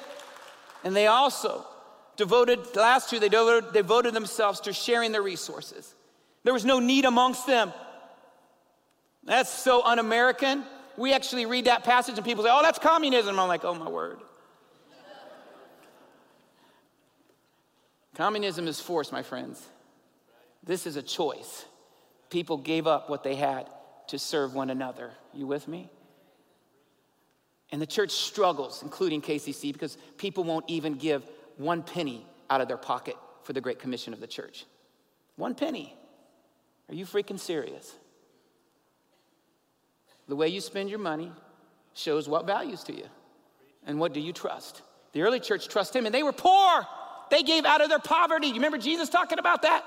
[0.83, 1.67] and they also
[2.17, 5.95] devoted, last two, they devoted, devoted themselves to sharing their resources.
[6.43, 7.73] There was no need amongst them.
[9.25, 10.65] That's so un American
[10.97, 13.39] we actually read that passage and people say, oh, that's communism.
[13.39, 14.19] I'm like, oh, my word.
[18.15, 19.67] Communism is force, my friends.
[20.63, 21.65] This is a choice.
[22.31, 23.69] People gave up what they had
[24.09, 25.11] to serve one another.
[25.33, 25.91] You with me?
[27.71, 31.27] And the church struggles, including KCC, because people won't even give
[31.57, 34.67] one penny out of their pocket for the Great Commission of the church.
[35.37, 35.97] One penny.
[36.91, 37.95] Are you freaking serious?
[40.29, 41.31] The way you spend your money
[41.95, 43.07] shows what values to you
[43.87, 44.83] and what do you trust.
[45.13, 46.87] The early church trusted him and they were poor.
[47.31, 48.49] They gave out of their poverty.
[48.49, 49.85] You remember Jesus talking about that?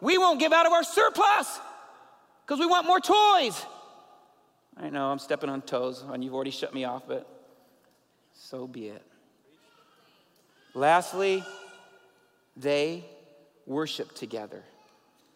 [0.00, 1.60] We won't give out of our surplus
[2.46, 3.64] because we want more toys.
[4.76, 7.28] I know I'm stepping on toes and you've already shut me off, but
[8.34, 9.02] so be it.
[10.74, 11.44] Lastly,
[12.56, 13.04] they
[13.66, 14.62] worship together.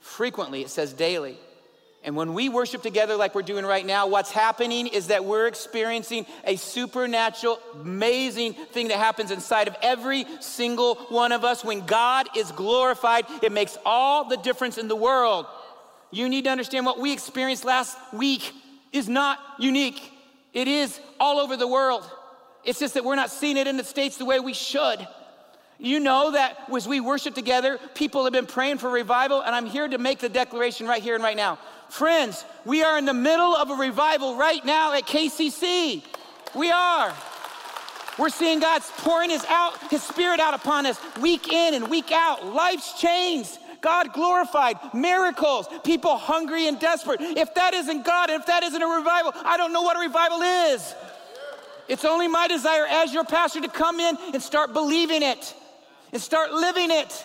[0.00, 1.38] Frequently, it says daily.
[2.08, 5.46] And when we worship together like we're doing right now, what's happening is that we're
[5.46, 11.62] experiencing a supernatural, amazing thing that happens inside of every single one of us.
[11.62, 15.44] When God is glorified, it makes all the difference in the world.
[16.10, 18.54] You need to understand what we experienced last week
[18.90, 20.10] is not unique,
[20.54, 22.10] it is all over the world.
[22.64, 25.06] It's just that we're not seeing it in the States the way we should.
[25.78, 29.66] You know that as we worship together, people have been praying for revival, and I'm
[29.66, 31.58] here to make the declaration right here and right now.
[31.90, 36.02] Friends, we are in the middle of a revival right now at KCC.
[36.54, 37.14] We are.
[38.18, 42.10] We're seeing God's pouring his out, his spirit out upon us week in and week
[42.12, 42.44] out.
[42.46, 43.58] Life's changed.
[43.80, 47.20] God glorified, miracles, people hungry and desperate.
[47.20, 50.42] If that isn't God, if that isn't a revival, I don't know what a revival
[50.42, 50.94] is.
[51.86, 55.54] It's only my desire as your pastor to come in and start believing it
[56.12, 57.24] and start living it.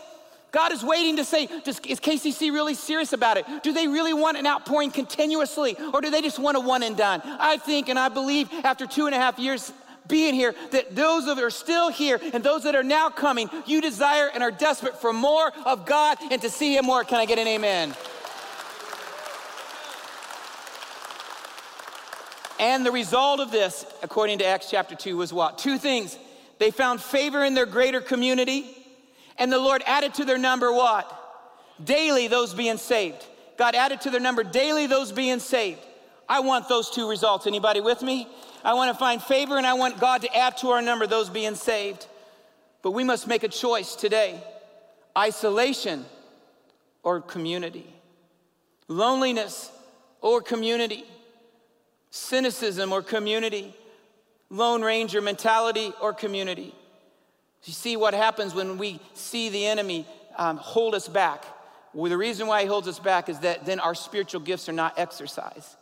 [0.54, 3.46] God is waiting to say, does, is KCC really serious about it?
[3.64, 6.96] Do they really want an outpouring continuously, or do they just want a one and
[6.96, 7.22] done?
[7.26, 9.74] I think and I believe after two and a half years
[10.08, 13.82] being here that those that are still here and those that are now coming, you
[13.82, 17.04] desire and are desperate for more of God and to see Him more.
[17.04, 17.96] Can I get an amen?
[22.60, 25.58] And the result of this, according to Acts chapter 2, was what?
[25.58, 26.18] Two things.
[26.60, 28.83] They found favor in their greater community,
[29.38, 31.20] and the Lord added to their number what?
[31.84, 33.26] Daily those being saved.
[33.58, 35.80] God added to their number daily those being saved.
[36.28, 37.48] I want those two results.
[37.48, 38.28] Anybody with me?
[38.64, 41.30] I want to find favor and I want God to add to our number those
[41.30, 42.08] being saved.
[42.82, 44.42] But we must make a choice today
[45.18, 46.06] isolation
[47.04, 47.86] or community,
[48.88, 49.72] loneliness
[50.22, 51.04] or community,
[52.10, 53.76] cynicism or community,
[54.50, 56.74] Lone Ranger mentality or community.
[57.64, 60.06] You see what happens when we see the enemy
[60.38, 61.46] um, hold us back.
[61.94, 64.74] Well, the reason why he holds us back is that then our spiritual gifts are
[64.74, 65.76] not exercised.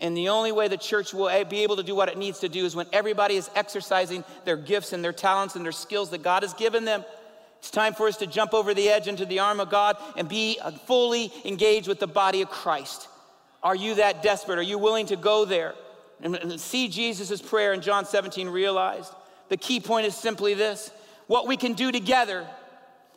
[0.00, 2.48] And the only way the church will be able to do what it needs to
[2.48, 6.24] do is when everybody is exercising their gifts and their talents and their skills that
[6.24, 7.04] God has given them.
[7.60, 10.28] It's time for us to jump over the edge into the arm of God and
[10.28, 13.06] be uh, fully engaged with the body of Christ.
[13.62, 14.58] Are you that desperate?
[14.58, 15.74] Are you willing to go there
[16.20, 19.12] and see Jesus' prayer in John 17 realized?
[19.50, 20.90] The key point is simply this
[21.32, 22.46] what we can do together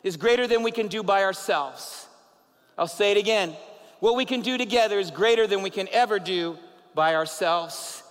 [0.02, 2.06] is greater than we can do by ourselves.
[2.78, 3.54] I'll say it again.
[4.00, 6.56] What we can do together is greater than we can ever do
[6.94, 8.02] by ourselves.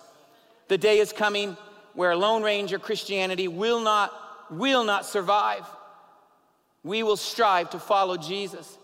[0.68, 1.58] The day is coming
[1.96, 4.14] where Lone Ranger Christianity will not,
[4.52, 5.66] will not survive.
[6.84, 8.78] We will strive to follow Jesus.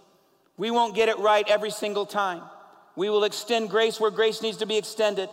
[0.57, 2.41] We won't get it right every single time.
[2.95, 5.29] We will extend grace where grace needs to be extended.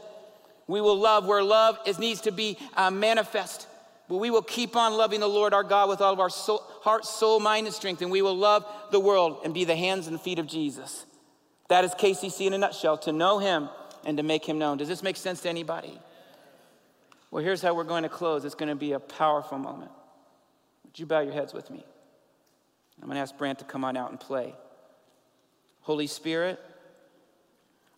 [0.67, 3.67] We will love where love is, needs to be uh, manifest.
[4.09, 6.63] But we will keep on loving the Lord our God with all of our soul,
[6.81, 10.07] heart, soul, mind, and strength, and we will love the world and be the hands
[10.07, 11.05] and feet of Jesus.
[11.69, 13.69] That is KCC in a nutshell to know Him
[14.05, 14.79] and to make him known.
[14.79, 16.01] Does this make sense to anybody?
[17.31, 18.45] Well, here's how we're going to close.
[18.45, 19.91] It's going to be a powerful moment.
[20.85, 21.85] Would you bow your heads with me?
[23.01, 24.55] I'm going to ask Brant to come on out and play.
[25.83, 26.59] Holy Spirit,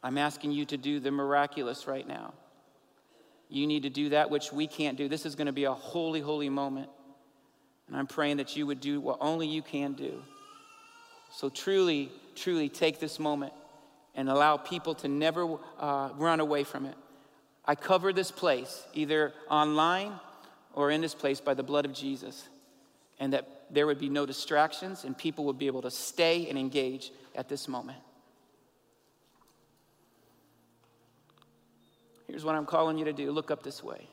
[0.02, 2.34] I'm asking you to do the miraculous right now.
[3.50, 5.08] You need to do that which we can't do.
[5.08, 6.88] This is going to be a holy, holy moment.
[7.88, 10.22] And I'm praying that you would do what only you can do.
[11.32, 13.52] So truly, truly take this moment
[14.14, 16.94] and allow people to never uh, run away from it.
[17.64, 20.12] I cover this place either online
[20.72, 22.48] or in this place by the blood of Jesus,
[23.18, 26.56] and that there would be no distractions and people would be able to stay and
[26.56, 27.98] engage at this moment.
[32.30, 34.06] Here's what I'm calling you to do look up this way.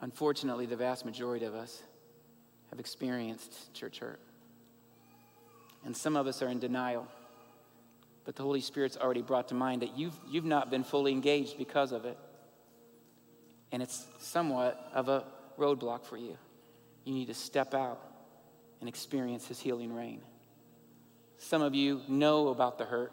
[0.00, 1.82] Unfortunately, the vast majority of us
[2.70, 4.20] have experienced church hurt.
[5.84, 7.06] And some of us are in denial.
[8.24, 11.58] But the Holy Spirit's already brought to mind that you've, you've not been fully engaged
[11.58, 12.16] because of it.
[13.72, 15.24] And it's somewhat of a
[15.58, 16.38] roadblock for you.
[17.04, 18.00] you need to step out
[18.80, 20.22] and experience His healing rain.
[21.36, 23.12] Some of you know about the hurt,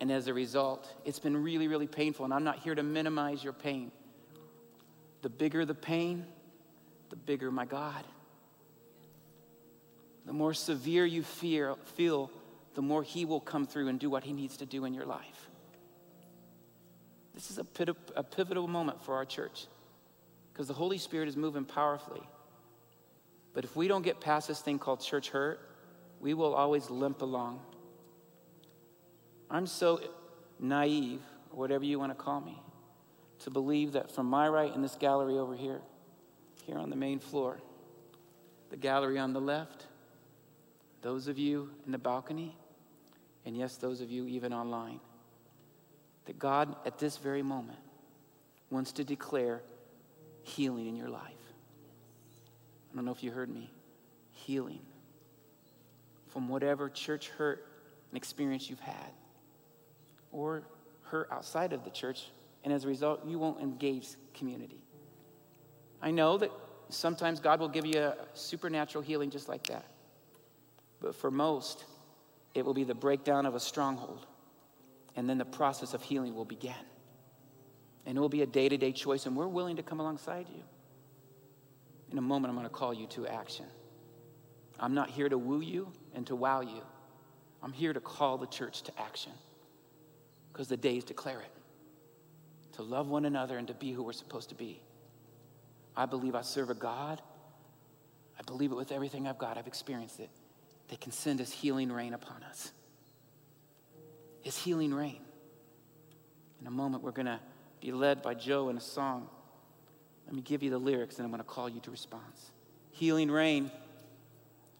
[0.00, 2.24] and as a result, it's been really, really painful.
[2.24, 3.92] And I'm not here to minimize your pain.
[5.20, 6.24] The bigger the pain,
[7.10, 8.04] the bigger my God.
[10.24, 12.30] The more severe you fear, feel,
[12.74, 15.04] the more He will come through and do what He needs to do in your
[15.04, 15.50] life.
[17.34, 17.66] This is a,
[18.16, 19.66] a pivotal moment for our church
[20.52, 22.22] because the Holy Spirit is moving powerfully.
[23.52, 25.60] But if we don't get past this thing called church hurt,
[26.20, 27.60] we will always limp along.
[29.50, 30.00] I'm so
[30.58, 31.20] naive,
[31.50, 32.62] or whatever you want to call me,
[33.40, 35.80] to believe that from my right in this gallery over here,
[36.64, 37.58] here on the main floor,
[38.70, 39.86] the gallery on the left,
[41.02, 42.56] those of you in the balcony,
[43.44, 45.00] and yes, those of you even online,
[46.26, 47.78] that God at this very moment
[48.70, 49.62] wants to declare
[50.42, 51.24] healing in your life.
[52.92, 53.70] I don't know if you heard me.
[54.32, 54.80] Healing
[56.28, 57.66] from whatever church hurt
[58.10, 59.10] and experience you've had,
[60.32, 60.62] or
[61.10, 62.30] her outside of the church,
[62.64, 64.82] and as a result, you won't engage community.
[66.00, 66.50] I know that
[66.88, 69.84] sometimes God will give you a supernatural healing just like that.
[71.00, 71.84] But for most,
[72.54, 74.26] it will be the breakdown of a stronghold,
[75.16, 76.74] and then the process of healing will begin.
[78.06, 80.46] And it will be a day to day choice, and we're willing to come alongside
[80.48, 80.62] you.
[82.10, 83.66] In a moment, I'm going to call you to action.
[84.78, 86.82] I'm not here to woo you and to wow you.
[87.62, 89.32] I'm here to call the church to action
[90.60, 91.50] because the days declare it
[92.74, 94.78] to love one another and to be who we're supposed to be.
[95.96, 97.22] I believe I serve a God.
[98.38, 99.56] I believe it with everything I've got.
[99.56, 100.28] I've experienced it.
[100.88, 102.72] That can send His healing rain upon us.
[104.42, 105.22] His healing rain.
[106.60, 107.40] In a moment, we're going to
[107.80, 109.30] be led by Joe in a song.
[110.26, 112.50] Let me give you the lyrics and I'm going to call you to response.
[112.90, 113.70] Healing rain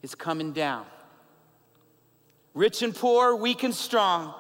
[0.03, 0.85] is coming down.
[2.53, 4.35] Rich and poor, weak and strong.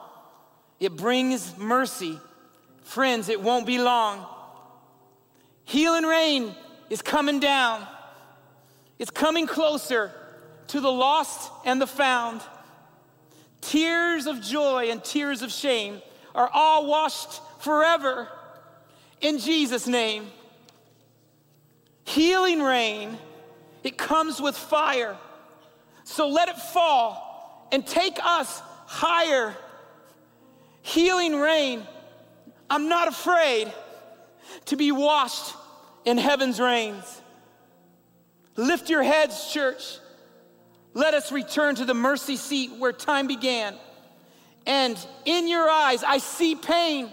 [0.80, 2.18] It brings mercy.
[2.82, 4.26] Friends, it won't be long.
[5.64, 6.54] Healing rain
[6.88, 7.86] is coming down.
[8.98, 10.10] It's coming closer
[10.68, 12.40] to the lost and the found.
[13.60, 16.00] Tears of joy and tears of shame
[16.34, 18.28] are all washed forever
[19.20, 20.26] in Jesus' name.
[22.04, 23.18] Healing rain,
[23.84, 25.16] it comes with fire.
[26.04, 29.54] So let it fall and take us higher.
[30.82, 31.86] Healing rain,
[32.68, 33.72] I'm not afraid
[34.66, 35.54] to be washed
[36.04, 37.20] in heaven's rains.
[38.56, 39.98] Lift your heads, church.
[40.92, 43.74] Let us return to the mercy seat where time began.
[44.66, 47.10] And in your eyes, I see pain.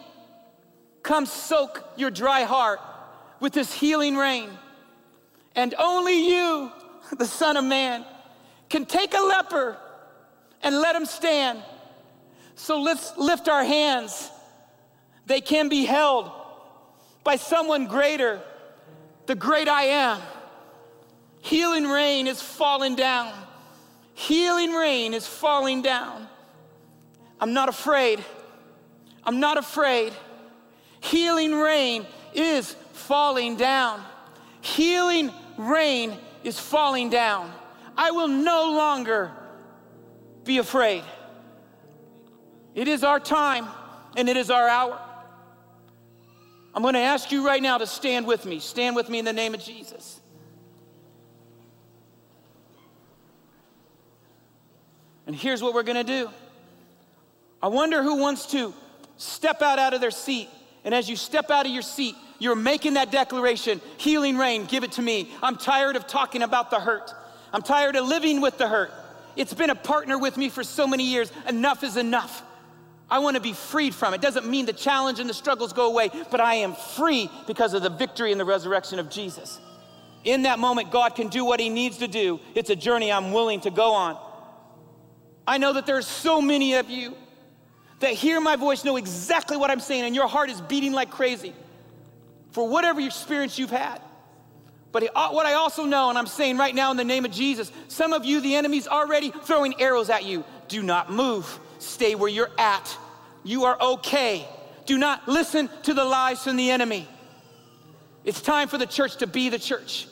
[1.03, 2.79] Come soak your dry heart
[3.39, 4.49] with this healing rain.
[5.55, 6.71] And only you,
[7.17, 8.05] the Son of Man,
[8.69, 9.77] can take a leper
[10.61, 11.63] and let him stand.
[12.57, 14.31] So let's lift our hands.
[15.27, 16.31] They can be held
[17.23, 18.41] by someone greater,
[19.27, 20.19] the great I am.
[21.39, 23.31] Healing rain is falling down.
[24.15, 26.27] Healing rain is falling down.
[27.39, 28.25] I'm not afraid.
[29.23, 30.13] I'm not afraid.
[30.99, 34.03] Healing rain is falling down.
[34.61, 37.53] Healing rain is falling down.
[37.95, 39.31] I will no longer
[40.43, 41.03] be afraid.
[42.77, 43.65] It is our time
[44.15, 45.01] and it is our hour.
[46.75, 48.59] I'm going to ask you right now to stand with me.
[48.59, 50.19] Stand with me in the name of Jesus.
[55.25, 56.29] And here's what we're going to do.
[57.63, 58.75] I wonder who wants to
[59.17, 60.47] step out out of their seat.
[60.83, 64.83] And as you step out of your seat, you're making that declaration healing rain, give
[64.83, 65.31] it to me.
[65.41, 67.11] I'm tired of talking about the hurt.
[67.51, 68.91] I'm tired of living with the hurt.
[69.35, 71.31] It's been a partner with me for so many years.
[71.47, 72.43] Enough is enough.
[73.09, 74.21] I want to be freed from it.
[74.21, 77.81] Doesn't mean the challenge and the struggles go away, but I am free because of
[77.81, 79.59] the victory and the resurrection of Jesus.
[80.23, 82.39] In that moment, God can do what He needs to do.
[82.53, 84.17] It's a journey I'm willing to go on.
[85.47, 87.15] I know that there are so many of you
[87.99, 91.09] that hear my voice, know exactly what I'm saying, and your heart is beating like
[91.09, 91.53] crazy
[92.51, 94.01] for whatever experience you've had.
[94.91, 97.31] But uh, what I also know, and I'm saying right now in the name of
[97.31, 100.43] Jesus, some of you, the enemy's already throwing arrows at you.
[100.67, 102.97] Do not move, stay where you're at.
[103.43, 104.47] You are okay.
[104.85, 107.07] Do not listen to the lies from the enemy.
[108.23, 110.07] It's time for the church to be the church.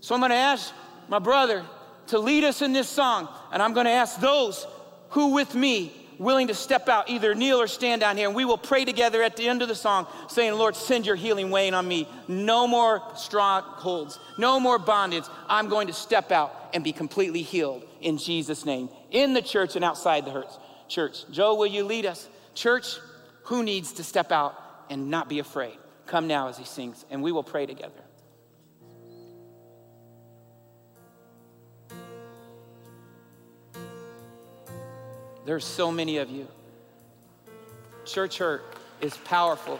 [0.00, 0.72] So I'm gonna ask
[1.08, 1.64] my brother
[2.08, 4.66] to lead us in this song, and I'm gonna ask those
[5.10, 8.44] who with me willing to step out, either kneel or stand down here, and we
[8.44, 11.74] will pray together at the end of the song, saying, Lord, send your healing weighing
[11.74, 12.08] on me.
[12.28, 15.24] No more strongholds, no more bondage.
[15.48, 19.76] I'm going to step out and be completely healed in Jesus' name, in the church
[19.76, 20.30] and outside the
[20.88, 21.24] church.
[21.30, 22.28] Joe, will you lead us?
[22.54, 22.98] Church,
[23.44, 24.54] who needs to step out
[24.90, 25.76] and not be afraid?
[26.06, 27.92] Come now as he sings, and we will pray together.
[35.44, 36.48] There's so many of you.
[38.04, 38.64] Church hurt
[39.00, 39.78] is powerful.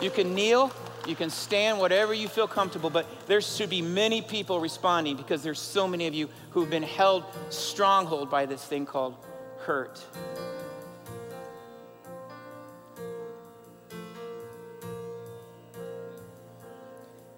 [0.00, 0.72] You can kneel,
[1.06, 5.42] you can stand, whatever you feel comfortable, but there should be many people responding because
[5.42, 9.16] there's so many of you who've been held stronghold by this thing called
[9.58, 10.04] hurt.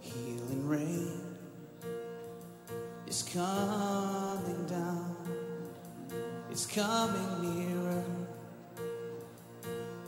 [0.01, 1.21] Healing rain
[3.07, 5.17] is coming down.
[6.51, 8.05] It's coming nearer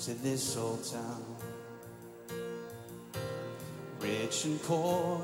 [0.00, 1.37] to this old town.
[4.00, 5.20] Rich and poor,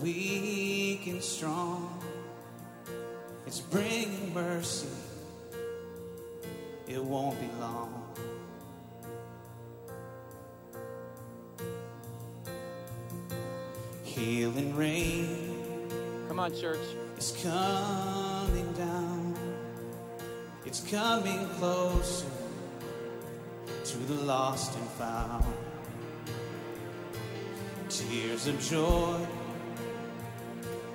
[0.00, 2.00] weak and strong.
[3.46, 4.88] It's bringing mercy.
[6.86, 7.96] It won't be long.
[14.04, 15.50] Healing rain
[16.30, 16.78] Come on, church.
[17.16, 19.34] It's coming down.
[20.64, 22.28] It's coming closer
[23.84, 25.44] to the lost and found.
[27.90, 29.18] Tears of joy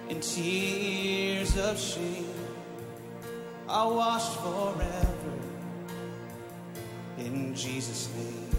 [0.10, 2.34] and tears of shame
[3.68, 5.34] are washed forever
[7.18, 8.50] in Jesus' name.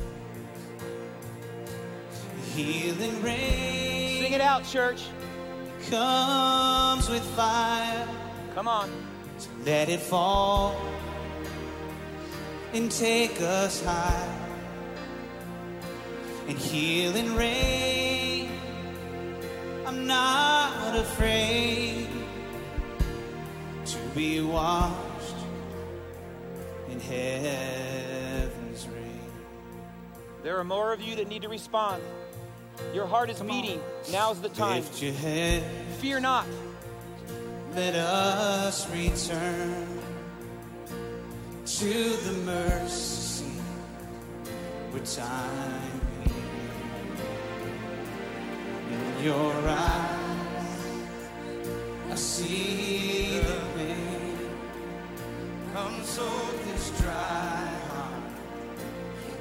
[2.54, 5.04] Healing rain Sing it out, church.
[5.88, 8.06] comes with fire.
[8.54, 8.90] Come on.
[9.64, 10.76] Let it fall
[12.74, 14.32] and take us high.
[16.48, 17.95] And healing rain,
[20.06, 22.08] not afraid
[23.84, 25.36] to be washed
[26.90, 29.20] in heaven's rain.
[30.42, 32.02] There are more of you that need to respond.
[32.94, 33.80] Your heart is beating.
[34.12, 34.76] Now's the time.
[34.76, 35.62] Lift your head,
[35.98, 36.46] Fear not.
[37.74, 39.86] let us return
[41.66, 41.92] to
[42.24, 43.44] the mercy
[44.90, 46.00] where time
[49.00, 50.80] in your eyes.
[52.10, 54.38] I see the pain
[55.74, 56.28] come so
[56.66, 58.32] this dry heart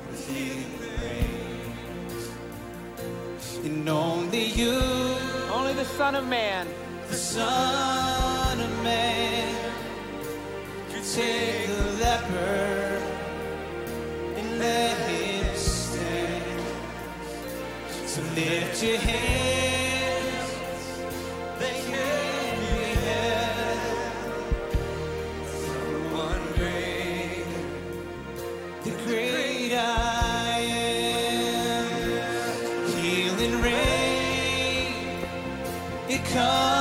[0.10, 2.30] with healing grace.
[3.66, 4.80] And only you
[5.52, 6.68] Only the Son of Man
[7.10, 9.72] the Son of Man
[10.90, 13.02] could take the leper
[14.36, 15.15] and let him
[18.36, 20.50] lift your hands,
[21.58, 24.10] they can be held.
[26.14, 27.46] One great,
[28.84, 30.60] the great I
[31.30, 31.88] am,
[32.98, 34.94] healing rain.
[36.10, 36.75] It comes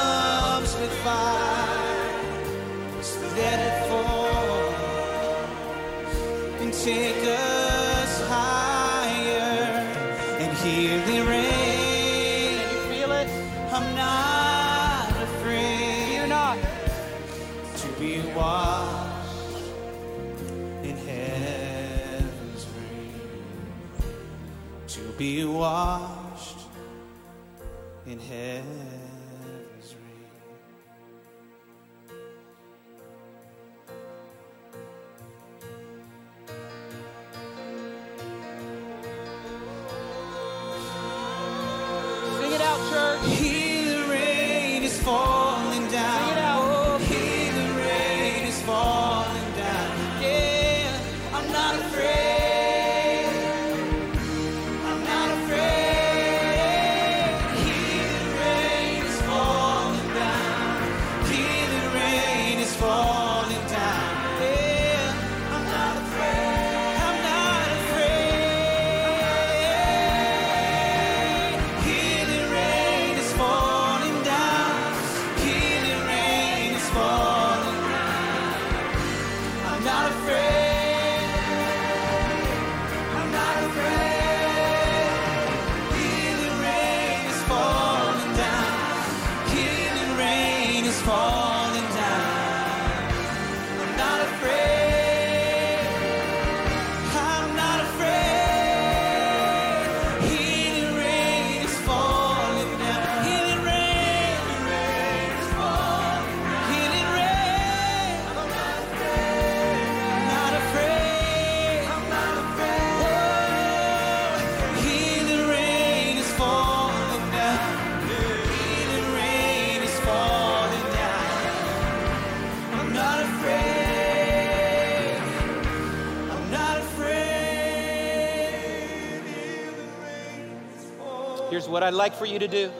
[131.85, 132.73] I'd like for you to do.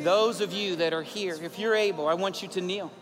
[0.00, 2.92] Those of you that are here, if you're able, I want you to kneel.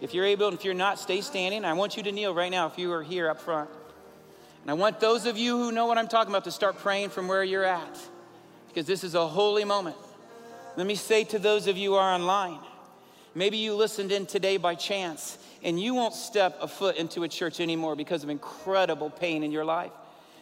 [0.00, 1.64] If you're able, and if you're not, stay standing.
[1.64, 3.70] I want you to kneel right now if you are here up front.
[4.62, 7.10] And I want those of you who know what I'm talking about to start praying
[7.10, 7.98] from where you're at,
[8.68, 9.96] because this is a holy moment.
[10.76, 12.60] Let me say to those of you who are online,
[13.34, 17.28] maybe you listened in today by chance, and you won't step a foot into a
[17.28, 19.92] church anymore because of incredible pain in your life.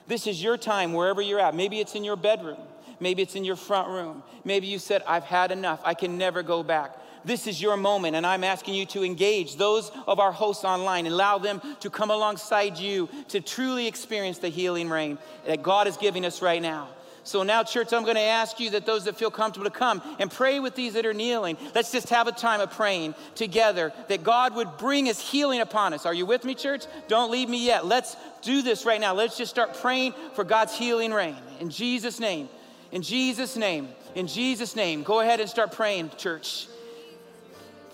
[0.08, 1.54] This is your time wherever you're at.
[1.54, 2.58] Maybe it's in your bedroom.
[3.04, 4.22] Maybe it's in your front room.
[4.44, 5.78] Maybe you said, I've had enough.
[5.84, 6.96] I can never go back.
[7.22, 11.04] This is your moment, and I'm asking you to engage those of our hosts online
[11.04, 15.86] and allow them to come alongside you to truly experience the healing rain that God
[15.86, 16.88] is giving us right now.
[17.24, 20.00] So now, church, I'm going to ask you that those that feel comfortable to come
[20.18, 21.58] and pray with these that are kneeling.
[21.74, 25.92] Let's just have a time of praying together that God would bring his healing upon
[25.92, 26.06] us.
[26.06, 26.84] Are you with me, church?
[27.08, 27.84] Don't leave me yet.
[27.84, 29.12] Let's do this right now.
[29.12, 31.36] Let's just start praying for God's healing rain.
[31.60, 32.48] In Jesus' name.
[32.94, 33.88] In Jesus' name.
[34.14, 35.02] In Jesus' name.
[35.02, 36.68] Go ahead and start praying, church.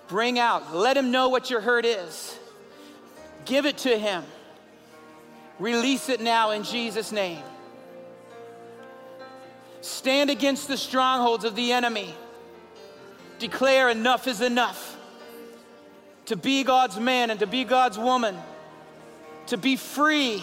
[0.09, 2.39] Bring out, let him know what your hurt is.
[3.47, 4.23] Give it to him.
[5.59, 7.43] Release it now in Jesus' name.
[9.81, 12.15] Stand against the strongholds of the enemy.
[13.39, 14.99] Declare enough is enough.
[16.27, 18.37] To be God's man and to be God's woman.
[19.47, 20.43] To be free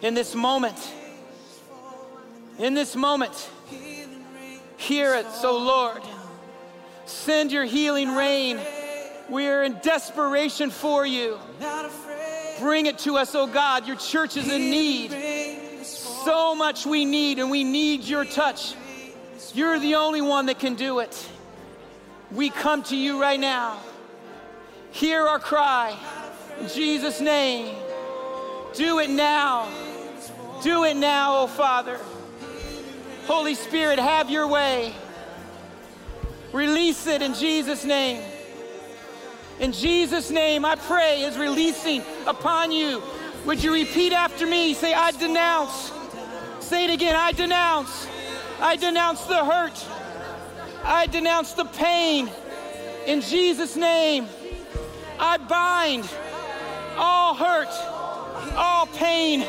[0.00, 0.76] in this moment.
[2.58, 3.50] In this moment.
[4.82, 6.02] Hear it, so Lord.
[7.06, 8.58] Send your healing rain.
[9.30, 11.38] We are in desperation for you.
[12.58, 13.86] Bring it to us, oh God.
[13.86, 15.84] Your church is in need.
[15.84, 18.74] So much we need, and we need your touch.
[19.54, 21.28] You're the only one that can do it.
[22.32, 23.78] We come to you right now.
[24.90, 25.96] Hear our cry.
[26.58, 27.76] In Jesus' name.
[28.74, 29.68] Do it now.
[30.60, 32.00] Do it now, oh Father.
[33.26, 34.94] Holy Spirit, have your way.
[36.52, 38.22] Release it in Jesus' name.
[39.60, 43.02] In Jesus' name, I pray is releasing upon you.
[43.46, 44.74] Would you repeat after me?
[44.74, 45.92] Say, I denounce.
[46.60, 47.16] Say it again.
[47.16, 48.06] I denounce.
[48.60, 49.86] I denounce the hurt.
[50.84, 52.30] I denounce the pain.
[53.06, 54.26] In Jesus' name,
[55.18, 56.08] I bind
[56.96, 57.68] all hurt,
[58.56, 59.46] all pain,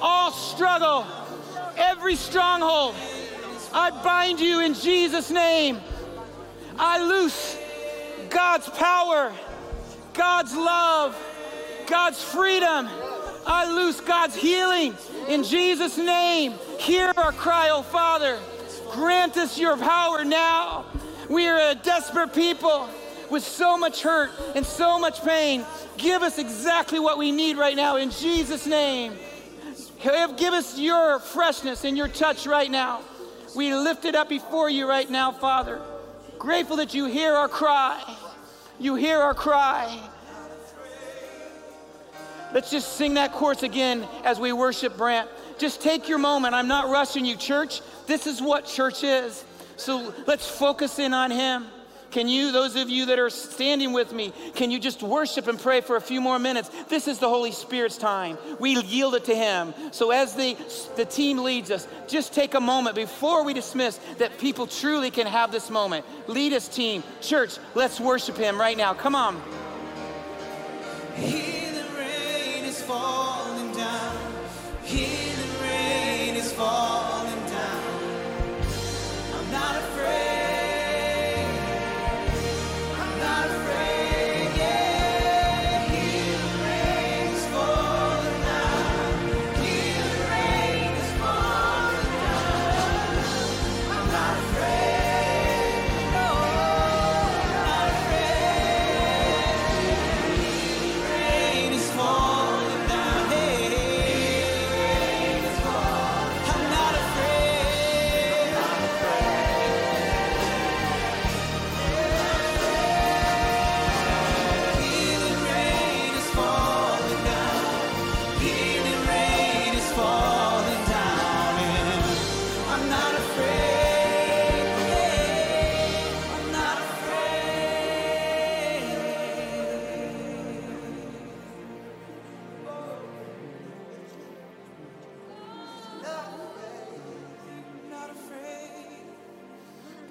[0.00, 1.06] all struggle,
[1.76, 2.94] every stronghold.
[3.72, 5.80] I bind you in Jesus' name.
[6.78, 7.56] I loose
[8.30, 9.32] God's power,
[10.14, 11.16] God's love,
[11.86, 12.88] God's freedom.
[13.46, 14.94] I loose God's healing
[15.28, 16.54] in Jesus' name.
[16.78, 18.38] Hear our cry, oh Father.
[18.90, 20.86] Grant us your power now.
[21.28, 22.88] We are a desperate people
[23.30, 25.64] with so much hurt and so much pain.
[25.96, 29.12] Give us exactly what we need right now in Jesus' name.
[30.02, 33.02] Give us your freshness and your touch right now.
[33.54, 35.80] We lift it up before you right now, Father.
[36.38, 38.02] Grateful that you hear our cry.
[38.78, 39.98] You hear our cry.
[42.52, 45.28] Let's just sing that chorus again as we worship Brant.
[45.58, 46.54] Just take your moment.
[46.54, 47.80] I'm not rushing you, church.
[48.06, 49.44] This is what church is.
[49.76, 51.66] So let's focus in on Him.
[52.16, 55.60] Can you, those of you that are standing with me, can you just worship and
[55.60, 56.70] pray for a few more minutes?
[56.88, 58.38] This is the Holy Spirit's time.
[58.58, 59.74] We yield it to Him.
[59.90, 60.56] So as the,
[60.96, 65.26] the team leads us, just take a moment before we dismiss that people truly can
[65.26, 66.06] have this moment.
[66.26, 67.02] Lead us, team.
[67.20, 68.94] Church, let's worship Him right now.
[68.94, 69.38] Come on.
[71.16, 71.55] Healing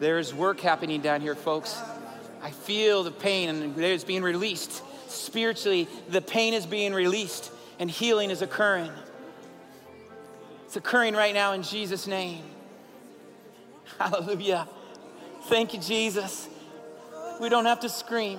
[0.06, 1.82] There's work happening down here, folks.
[2.44, 4.84] I feel the pain and it's being released.
[5.10, 8.92] Spiritually, the pain is being released and healing is occurring.
[10.66, 12.44] It's occurring right now in Jesus' name.
[13.98, 14.68] Hallelujah.
[15.46, 16.50] Thank you, Jesus.
[17.42, 18.38] We don't have to scream,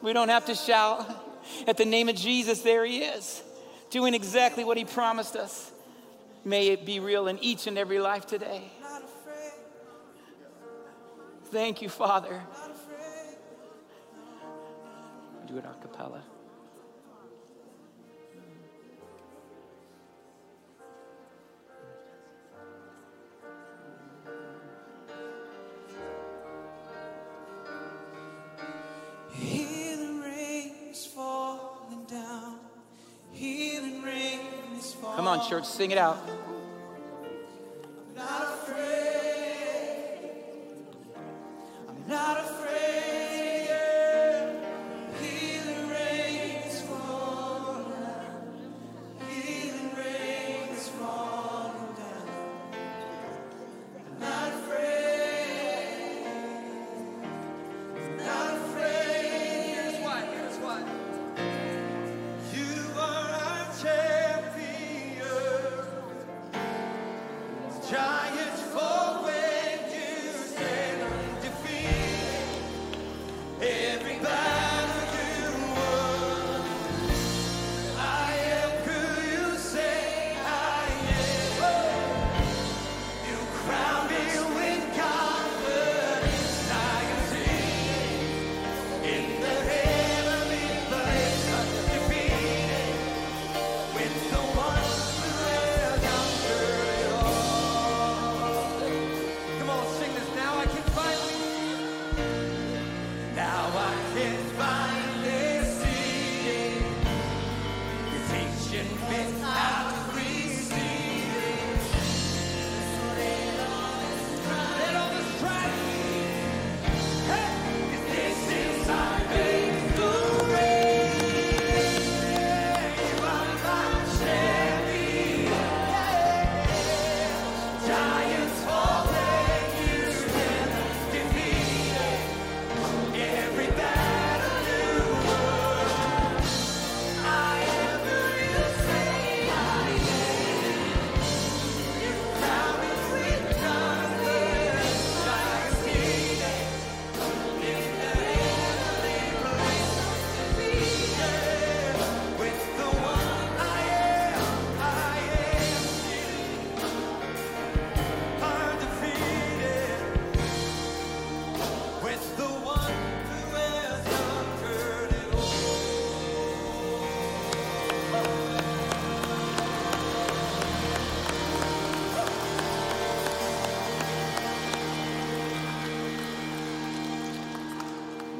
[0.00, 1.06] we don't have to shout.
[1.66, 3.42] At the name of Jesus, there He is,
[3.90, 5.72] doing exactly what He promised us.
[6.42, 8.72] May it be real in each and every life today.
[11.52, 12.40] Thank you, Father.
[15.46, 16.22] Do it a cappella.
[29.34, 32.60] Healing rain is falling down.
[33.32, 34.40] Healing rain
[34.78, 35.16] is falling.
[35.16, 36.16] Come on, church, sing it out.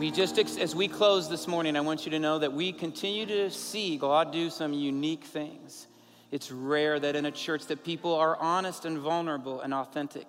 [0.02, 3.24] We just, as we close this morning, I want you to know that we continue
[3.24, 5.86] to see God do some unique things.
[6.32, 10.26] It's rare that in a church that people are honest and vulnerable and authentic.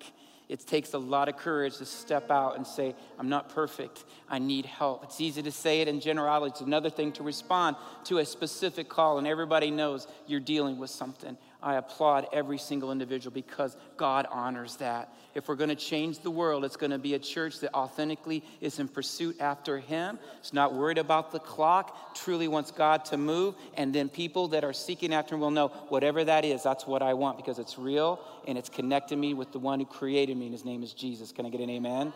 [0.48, 4.06] It takes a lot of courage to step out and say, I'm not perfect.
[4.30, 5.06] I need help.
[5.06, 6.52] It's easy to say it in generality.
[6.52, 10.92] It's another thing to respond to a specific call, and everybody knows you're dealing with
[10.92, 11.36] something.
[11.64, 15.14] I applaud every single individual because God honors that.
[15.34, 18.44] If we're going to change the world, it's going to be a church that authentically
[18.62, 20.20] is in pursuit after Him.
[20.40, 23.56] It's not worried about the clock, truly wants God to move.
[23.76, 27.02] And then people that are seeking after Him will know whatever that is, that's what
[27.02, 30.46] I want because it's real and it's connecting me with the one who created me,
[30.46, 31.32] and His name is Jesus.
[31.32, 32.14] Can I get an amen?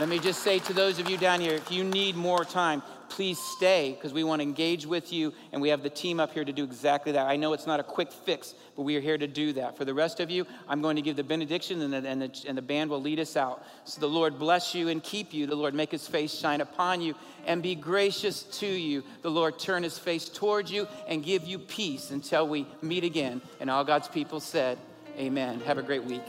[0.00, 2.82] Let me just say to those of you down here, if you need more time,
[3.10, 6.32] please stay because we want to engage with you and we have the team up
[6.32, 7.26] here to do exactly that.
[7.26, 9.76] I know it's not a quick fix, but we are here to do that.
[9.76, 12.44] For the rest of you, I'm going to give the benediction and the, and the,
[12.48, 13.64] and the band will lead us out.
[13.84, 15.46] So the Lord bless you and keep you.
[15.46, 17.14] The Lord make his face shine upon you
[17.46, 19.04] and be gracious to you.
[19.22, 23.42] The Lord turn his face towards you and give you peace until we meet again.
[23.60, 24.78] And all God's people said,
[25.18, 25.60] Amen.
[25.60, 26.22] Have a great week.